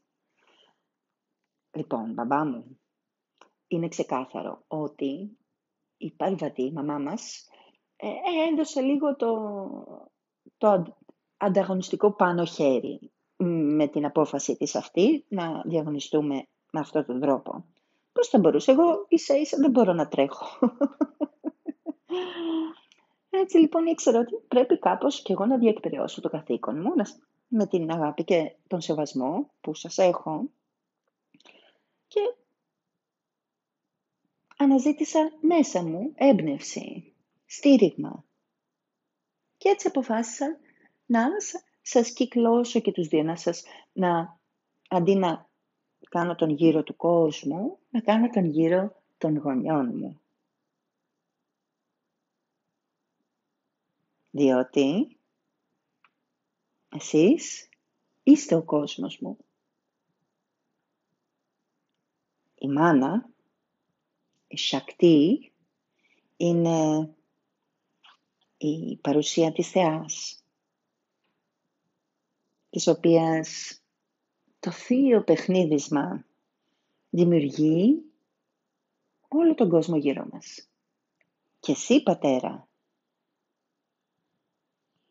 [1.71, 2.79] Λοιπόν, μπαμπά μου,
[3.67, 5.37] είναι ξεκάθαρο ότι
[5.97, 7.49] η Παρβατή, η μαμά μας,
[7.95, 9.49] ε, ε, έδωσε λίγο το,
[10.57, 10.97] το
[11.37, 17.65] ανταγωνιστικό πάνω χέρι με την απόφαση της αυτή να διαγωνιστούμε με αυτόν τον τρόπο.
[18.11, 20.45] Πώς θα μπορούσα, εγώ ίσα ίσα δεν μπορώ να τρέχω.
[23.29, 26.93] Έτσι λοιπόν ήξερα ότι πρέπει κάπως και εγώ να διεκπαιρεώσω το καθήκον μου
[27.47, 30.49] με την αγάπη και τον σεβασμό που σας έχω
[32.07, 32.19] και
[34.57, 37.13] αναζήτησα μέσα μου έμπνευση,
[37.45, 38.25] στήριγμα.
[39.57, 40.59] Και έτσι αποφάσισα
[41.05, 41.23] να
[41.89, 43.63] σας κυκλώσω και τους δύο, να σας,
[43.93, 44.39] να,
[44.89, 45.49] αντί να
[46.09, 50.21] κάνω τον γύρο του κόσμου, να κάνω τον γύρο των γονιών μου.
[54.31, 55.17] Διότι
[56.89, 57.69] εσείς
[58.23, 59.37] είστε ο κόσμος μου.
[62.55, 63.29] Η μάνα,
[64.47, 65.51] η Σακτή,
[66.37, 67.09] είναι
[68.57, 70.41] η παρουσία της Θεάς,
[72.69, 73.79] της οποίας
[74.59, 76.25] το θείο παιχνίδισμα
[77.09, 78.01] δημιουργεί
[79.27, 80.69] όλο τον κόσμο γύρω μας.
[81.59, 82.67] Και εσύ, πατέρα,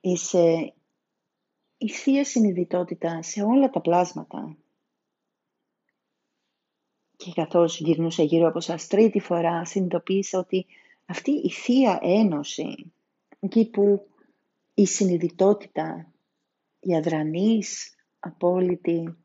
[0.00, 0.74] είσαι
[1.78, 4.56] η θεία συνειδητότητα σε όλα τα πλάσματα.
[7.16, 10.66] Και καθώς γυρνούσα γύρω από σας τρίτη φορά, συνειδητοποίησα ότι
[11.06, 12.92] αυτή η θεία ένωση,
[13.40, 14.08] εκεί που
[14.74, 16.12] η συνειδητότητα,
[16.86, 19.16] η αδρανής, απόλυτη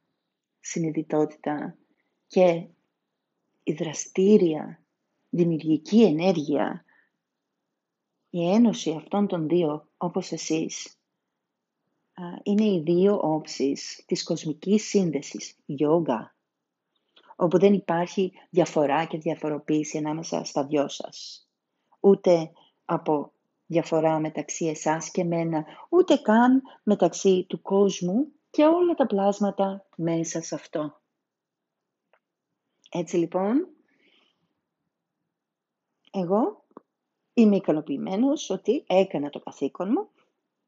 [0.60, 1.78] συνειδητότητα
[2.28, 2.68] και
[3.64, 4.84] η δραστήρια,
[5.30, 6.86] δημιουργική ενέργεια,
[8.30, 11.00] η ένωση αυτών των δύο, όπως εσείς,
[12.44, 16.36] είναι οι δύο όψεις της κοσμικής σύνδεσης, γιόγκα,
[17.36, 21.48] όπου δεν υπάρχει διαφορά και διαφοροποίηση ανάμεσα στα δυο σας.
[22.00, 22.52] Ούτε
[22.86, 23.34] από
[23.72, 30.42] διαφορά μεταξύ εσάς και μένα, ούτε καν μεταξύ του κόσμου και όλα τα πλάσματα μέσα
[30.42, 31.02] σε αυτό.
[32.92, 33.68] Έτσι λοιπόν,
[36.12, 36.64] εγώ
[37.34, 40.10] είμαι ικανοποιημένος ότι έκανα το καθήκον μου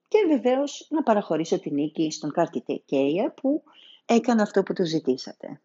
[0.07, 3.63] και βεβαίως να παραχωρήσω την νίκη στον Καρτιτεκέια που
[4.05, 5.61] έκανε αυτό που του ζητήσατε.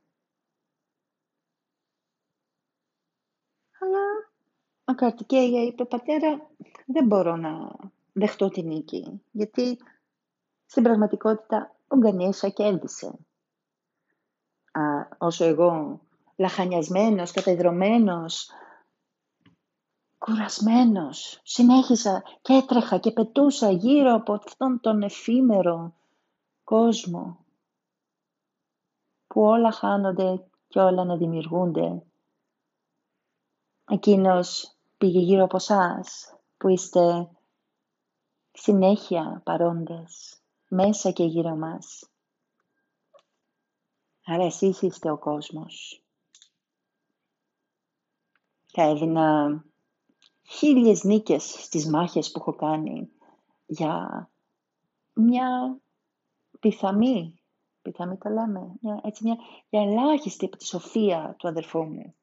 [3.80, 4.30] Αλλά
[4.84, 6.51] ο Καρτικέια είπε «Πατέρα,
[6.91, 7.76] δεν μπορώ να
[8.12, 9.78] δεχτώ την νίκη, γιατί
[10.66, 13.07] στην πραγματικότητα ο Γκανέσα κέρδισε.
[14.72, 14.82] Α,
[15.18, 16.01] όσο εγώ
[16.36, 18.51] λαχανιασμένος, κατεδρωμένος,
[20.18, 21.41] κουρασμένος.
[21.43, 25.95] Συνέχισα και έτρεχα και πετούσα γύρω από αυτόν τον εφήμερο
[26.64, 27.45] κόσμο
[29.26, 32.03] που όλα χάνονται και όλα να δημιουργούνται.
[33.91, 37.30] Εκείνος πήγε γύρω από σας που είστε
[38.52, 42.11] συνέχεια παρόντες μέσα και γύρω μας.
[44.24, 46.02] Άρα εσείς είστε ο κόσμος.
[48.66, 49.64] Θα έδινα
[50.48, 53.11] χίλιες νίκες στις μάχες που έχω κάνει
[53.66, 54.30] για
[55.14, 55.78] μια
[56.61, 57.40] πιθαμή,
[57.82, 59.36] πιθαμή το λέμε, μια, έτσι μια,
[59.68, 62.14] για ελάχιστη από τη σοφία του αδερφού μου.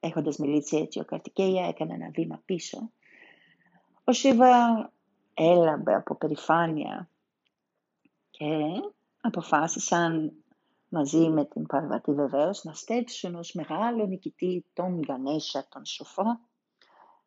[0.00, 2.90] Έχοντας μιλήσει έτσι, ο Καρτικέια έκανε ένα βήμα πίσω.
[4.08, 4.92] Ο Σίβα
[5.34, 7.10] έλαμπε από περηφάνεια
[8.30, 8.46] και
[9.20, 10.32] αποφάσισαν
[10.88, 16.40] μαζί με την Παρβατή βεβαίως να στέψουν ως μεγάλο νικητή τον Γανέσια, τον σοφό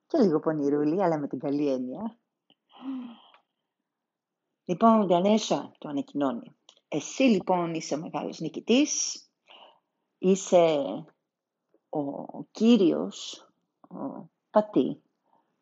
[0.07, 2.17] και λίγο πονηρούλη, αλλά με την καλή έννοια.
[4.65, 6.55] Λοιπόν, Γανέσια το ανακοινώνει.
[6.88, 9.23] Εσύ λοιπόν είσαι ο μεγάλος νικητής,
[10.17, 10.84] είσαι
[11.89, 13.47] ο κύριος,
[13.89, 15.01] ο πατή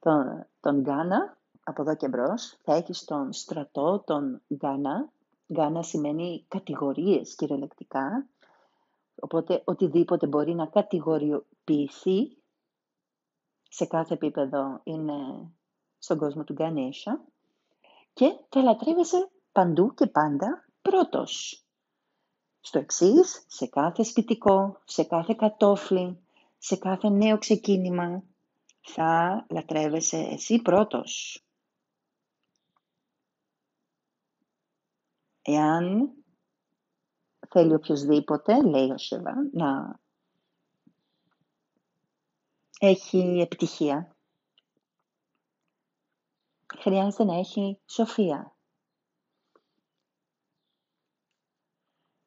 [0.08, 5.10] τον, τον Γκάνα, από εδώ και μπρος, θα έχεις τον στρατό, τον Γκάνα.
[5.54, 8.28] Γκάνα σημαίνει κατηγορίες κυριολεκτικά,
[9.16, 12.38] οπότε οτιδήποτε μπορεί να κατηγοριοποιηθεί
[13.70, 15.14] σε κάθε επίπεδο είναι
[15.98, 17.20] στον κόσμο του Γκανέσha
[18.14, 21.64] και θα λατρεύεσαι παντού και πάντα πρώτος.
[22.60, 26.20] Στο εξής, σε κάθε σπιτικό, σε κάθε κατόφλι,
[26.58, 28.24] σε κάθε νέο ξεκίνημα,
[28.90, 31.42] θα λατρεύεσαι εσύ πρώτος.
[35.42, 36.14] Εάν
[37.50, 40.00] θέλει οποιοδήποτε, λέει ο Σεβά, να
[42.80, 44.16] έχει επιτυχία.
[46.80, 48.58] χρειάζεται να έχει σοφία.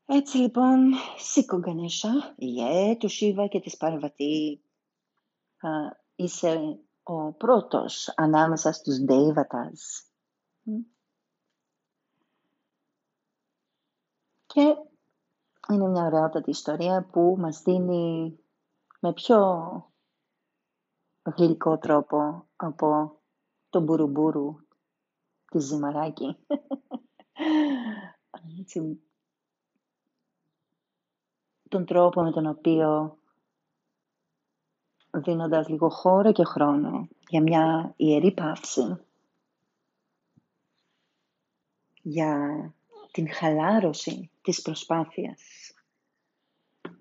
[0.05, 4.63] Έτσι λοιπόν, σήκω Γκανέσα, γε του Σίβα και της Παρβατή.
[6.21, 10.11] Είσαι ο πρώτος ανάμεσα στους Ντέιβατας.
[14.47, 14.77] Και
[15.69, 18.39] είναι μια ωραιότατη ιστορία που μας δίνει
[19.01, 19.39] με πιο
[21.37, 23.21] γλυκό τρόπο από
[23.69, 24.57] το μπουρουμπουρου
[25.51, 26.37] τη ζυμαράκι.
[31.69, 33.20] τον τρόπο με τον οποίο
[35.13, 38.99] δίνοντας λίγο χώρο και χρόνο για μια ιερή παύση,
[42.03, 42.75] για
[43.11, 45.41] την χαλάρωση της προσπάθειας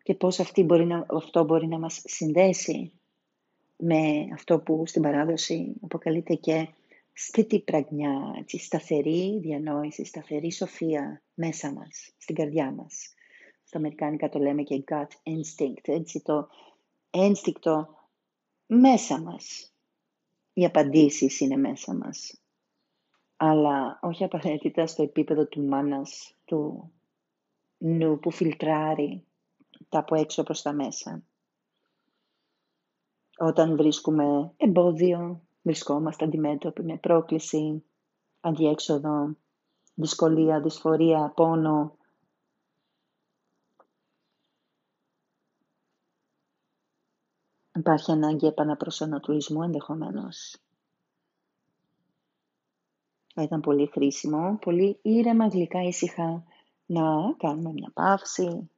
[0.04, 2.92] και πώς αυτή μπορεί να, αυτό μπορεί να μας συνδέσει
[3.76, 6.68] με αυτό που στην παράδοση αποκαλείται και
[7.14, 13.14] στήτη πραγνιά, σταθερή διανόηση, σταθερή σοφία μέσα μας, στην καρδιά μας.
[13.64, 16.48] Στα αμερικάνικα το λέμε και gut instinct, έτσι το
[17.10, 17.99] ένστικτο
[18.72, 19.74] μέσα μας.
[20.54, 22.42] Οι απαντήσεις είναι μέσα μας.
[23.38, 26.92] Αλλά όχι απαραίτητα στο επίπεδο του μάνας, του
[27.78, 29.26] νου που φιλτράρει
[29.90, 31.24] τα από έξω προς τα μέσα.
[33.38, 37.84] Όταν βρίσκουμε εμπόδιο, βρισκόμαστε αντιμέτωποι με πρόκληση,
[38.40, 39.36] αντιέξοδο,
[39.94, 41.98] δυσκολία, δυσφορία, πόνο.
[47.80, 50.58] Υπάρχει ανάγκη επαναπροσανατολισμού ενδεχομένως.
[53.34, 56.44] Θα ήταν πολύ χρήσιμο, πολύ ήρεμα, γλυκά, ήσυχα
[56.86, 57.04] να
[57.38, 58.70] κάνουμε μια παύση,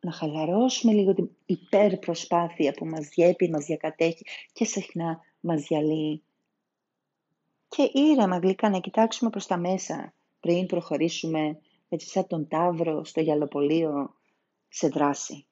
[0.00, 6.22] να χαλαρώσουμε λίγο την υπερπροσπάθεια που μας διέπει, μας διακατέχει και συχνά μας διαλύει.
[7.68, 13.20] Και ήρεμα γλυκά να κοιτάξουμε προς τα μέσα πριν προχωρήσουμε έτσι σαν τον τάβρο στο
[13.20, 14.14] γυαλοπολείο
[14.68, 15.47] σε δράση.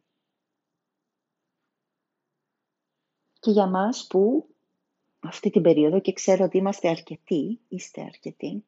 [3.47, 4.49] Και για μας που
[5.21, 8.67] αυτή την περίοδο και ξέρω ότι είμαστε αρκετοί, είστε αρκετοί,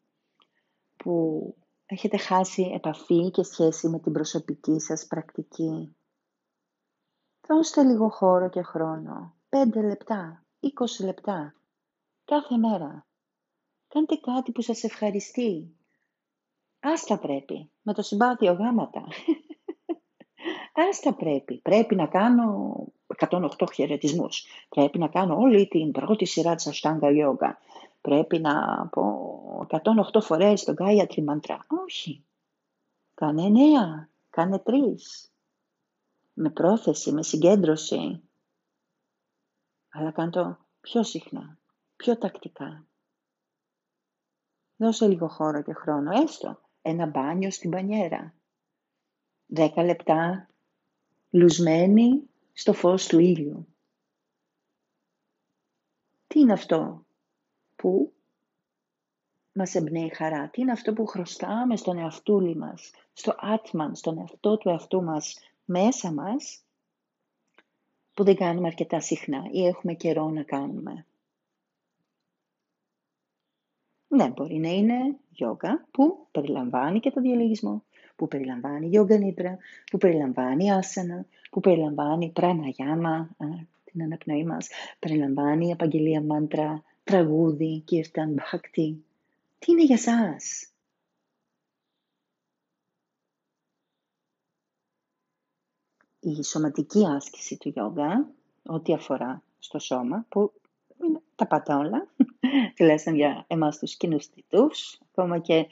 [0.97, 1.55] που
[1.87, 5.97] έχετε χάσει επαφή και σχέση με την προσωπική σας πρακτική.
[7.49, 9.35] Δώστε λίγο χώρο και χρόνο.
[9.49, 11.55] 5 λεπτά, 20 λεπτά,
[12.25, 13.07] κάθε μέρα.
[13.89, 15.77] Κάντε κάτι που σας ευχαριστεί.
[16.81, 19.05] Άστα πρέπει, με το συμπάθειο γάματα.
[20.91, 21.59] Άστα πρέπει.
[21.59, 22.77] Πρέπει να κάνω
[23.29, 24.45] 108 χαιρετισμούς.
[24.69, 27.53] Πρέπει να κάνω όλη την πρώτη σειρά της Ashtanga Yoga
[28.01, 31.67] πρέπει να πω 108 φορές τον Γκάια Τριμαντρά.
[31.85, 32.25] Όχι.
[33.15, 35.33] Κάνε εννέα, κάνε τρεις.
[36.33, 38.23] Με πρόθεση, με συγκέντρωση.
[39.89, 41.59] Αλλά κάνε το πιο συχνά,
[41.97, 42.87] πιο τακτικά.
[44.77, 48.35] Δώσε λίγο χώρο και χρόνο, έστω ένα μπάνιο στην πανιέρα.
[49.47, 50.49] Δέκα λεπτά
[51.31, 52.23] λουσμένη
[52.53, 53.67] στο φως του ήλιου.
[56.27, 57.07] Τι είναι αυτό
[57.77, 58.13] που
[59.53, 64.59] μας εμπνέει χαρά; Τι είναι αυτό που χρωστάμε στον εαυτούλη μας, στο άτμαν, στον εαυτό
[64.59, 66.65] του εαυτού μας, μέσα μας,
[68.15, 71.07] που δεν κάνουμε αρκετά συχνά ή έχουμε καιρό να κάνουμε;
[74.09, 77.85] Ναι, μπορεί να είναι γιόγκα που περιλαμβάνει και το διαλογισμό,
[78.19, 79.59] που περιλαμβάνει γιόγκα νίτρα,
[79.91, 83.29] που περιλαμβάνει άσανα, που περιλαμβάνει πραναγιάμα,
[83.85, 89.05] την αναπνοή μας, περιλαμβάνει απαγγελία μάντρα, τραγούδι, κύρταν, μπχακτή.
[89.59, 90.73] Τι είναι για σας;
[96.21, 98.31] Η σωματική άσκηση του γιόγκα,
[98.67, 100.53] ό,τι αφορά στο σώμα, που
[101.05, 102.09] είναι τα πάτα όλα,
[102.77, 105.67] τουλάχιστον για εμάς τους κοινοστητούς, ακόμα και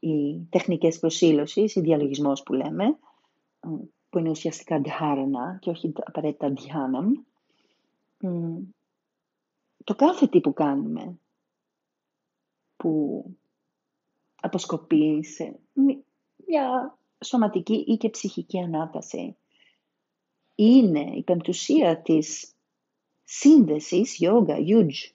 [0.00, 2.98] οι τεχνικές προσήλωσης, η διαλογισμός που λέμε,
[4.10, 7.12] που είναι ουσιαστικά ντχάρανα και όχι απαραίτητα διάναμ,
[9.84, 11.18] το κάθε τι που κάνουμε
[12.76, 13.24] που
[14.40, 15.58] αποσκοπεί σε
[16.46, 19.36] μια σωματική ή και ψυχική ανάταση
[20.54, 22.54] είναι η πεμπτουσία της
[23.24, 25.12] σύνδεσης yoga, huge,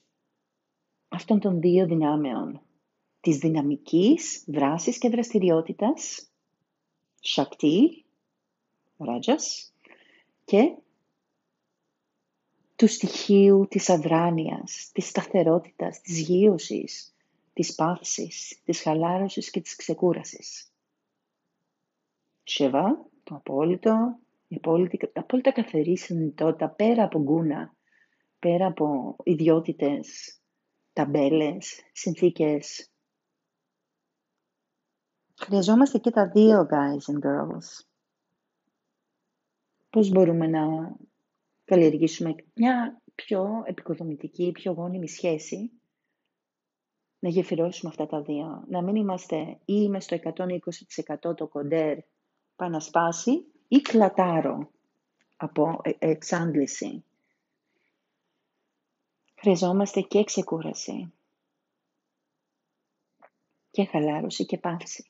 [1.07, 2.64] αυτών των δύο δυνάμεων
[3.25, 6.29] της δυναμικής δράσης και δραστηριότητας
[7.35, 8.03] Shakti,
[8.97, 9.71] Rajas
[10.45, 10.75] και
[12.75, 17.15] του στοιχείου της αδράνειας, της σταθερότητας, της γύρωσης,
[17.53, 20.71] της παύσης, της χαλάρωσης και της ξεκούρασης.
[22.43, 27.75] Σεβά, το απόλυτο, η απόλυτη, απόλυτα καθαρή συνειδητότητα πέρα από γκούνα,
[28.39, 30.39] πέρα από ιδιότητες
[30.93, 32.89] ταμπέλες, συνθήκες.
[35.39, 37.85] Χρειαζόμαστε και τα δύο, guys and girls.
[39.89, 40.95] Πώς μπορούμε να
[41.65, 45.71] καλλιεργήσουμε μια πιο επικοδομητική, πιο γόνιμη σχέση,
[47.19, 48.63] να γεφυρώσουμε αυτά τα δύο.
[48.67, 51.97] Να μην είμαστε ή είμαι στο 120% το κοντέρ
[52.55, 54.71] πανασπάσει ή κλατάρω
[55.37, 57.03] από ε, εξάντληση.
[59.35, 61.13] Χρειαζόμαστε και ξεκούραση
[63.71, 65.09] και χαλάρωση και παύση.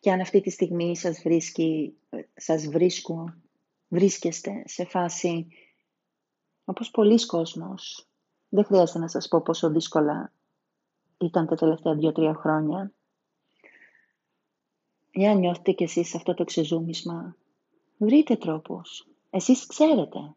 [0.00, 1.94] Και αν αυτή τη στιγμή σας βρίσκει,
[2.34, 3.34] σας βρίσκω,
[3.88, 5.46] βρίσκεστε σε φάση
[6.64, 8.08] όπως πολλοί κόσμος,
[8.48, 10.32] δεν χρειάζεται να σας πω πόσο δύσκολα
[11.18, 12.92] ήταν τα τελευταία δύο-τρία χρόνια.
[15.10, 17.36] Εάν νιώθετε κι εσείς αυτό το ξεζούμισμα,
[17.98, 19.06] βρείτε τρόπους.
[19.30, 20.34] Εσείς ξέρετε.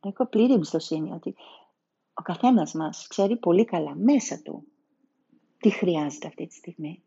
[0.00, 1.34] Έχω πλήρη εμπιστοσύνη ότι
[2.14, 4.66] ο καθένας μας ξέρει πολύ καλά μέσα του
[5.58, 7.02] τι χρειάζεται αυτή τη στιγμή.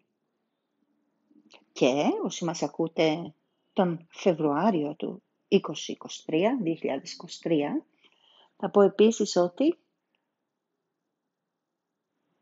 [1.76, 3.34] Και όσοι μας ακούτε
[3.74, 5.58] τον Φεβρουάριο του 2023,
[7.44, 7.52] 2023,
[8.58, 9.78] θα πω επίσης ότι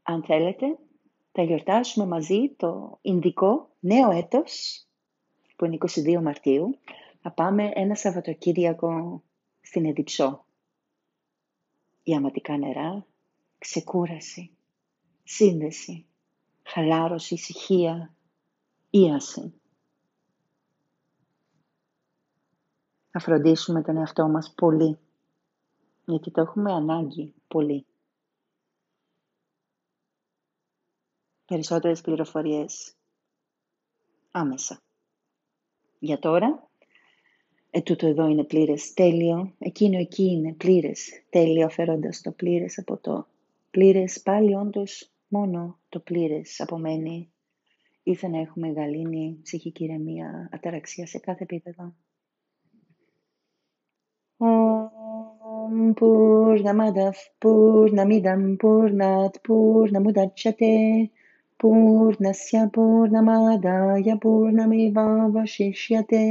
[0.04, 0.78] αν θέλετε
[1.32, 4.86] θα γιορτάσουμε μαζί το Ινδικό νέο έτος
[5.56, 6.80] που είναι 22 Μαρτίου.
[7.22, 9.24] Θα πάμε ένα Σαββατοκύριακο
[9.62, 10.46] στην Εδιψό.
[12.04, 13.06] Ιαματικά νερά,
[13.58, 14.52] ξεκούραση,
[15.24, 16.06] σύνδεση,
[16.64, 18.14] χαλάρωση, ησυχία,
[18.96, 19.54] ίαση.
[23.12, 24.98] Να φροντίσουμε τον εαυτό μας πολύ,
[26.06, 27.86] γιατί το έχουμε ανάγκη πολύ.
[31.46, 32.96] Περισσότερες πληροφορίες
[34.32, 34.82] άμεσα.
[36.00, 36.70] Για τώρα,
[37.70, 43.28] ετούτο εδώ είναι πλήρες τέλειο, εκείνο εκεί είναι πλήρες τέλειο, φέροντας το πλήρες από το
[43.72, 47.33] πλήρες, πάλι όντως μόνο το πλήρες απομένει
[48.04, 49.90] ήθε να έχουμε γαλήνη, ψυχική
[50.52, 51.96] αταραξία σε κάθε επίπεδο.
[55.96, 61.10] Πούρναμανταφ, πούρναμινταμ, πούρνατ, πούρναμουδατσιατέ,
[61.58, 66.26] πούρνασια, πούρναμανταγια, πούρναμιβαβασίσιατέ.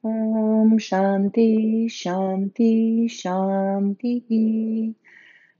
[0.00, 4.96] Ωμ Σαντί, Σαντί, Σαντί,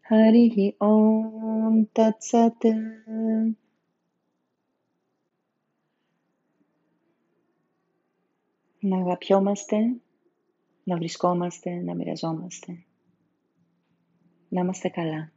[0.01, 2.75] Χαρίχι, Ωμ Τατσατέ.
[8.87, 9.77] Να αγαπιόμαστε,
[10.85, 12.85] να βρισκόμαστε, να μοιραζόμαστε.
[14.49, 15.34] Να είμαστε καλά.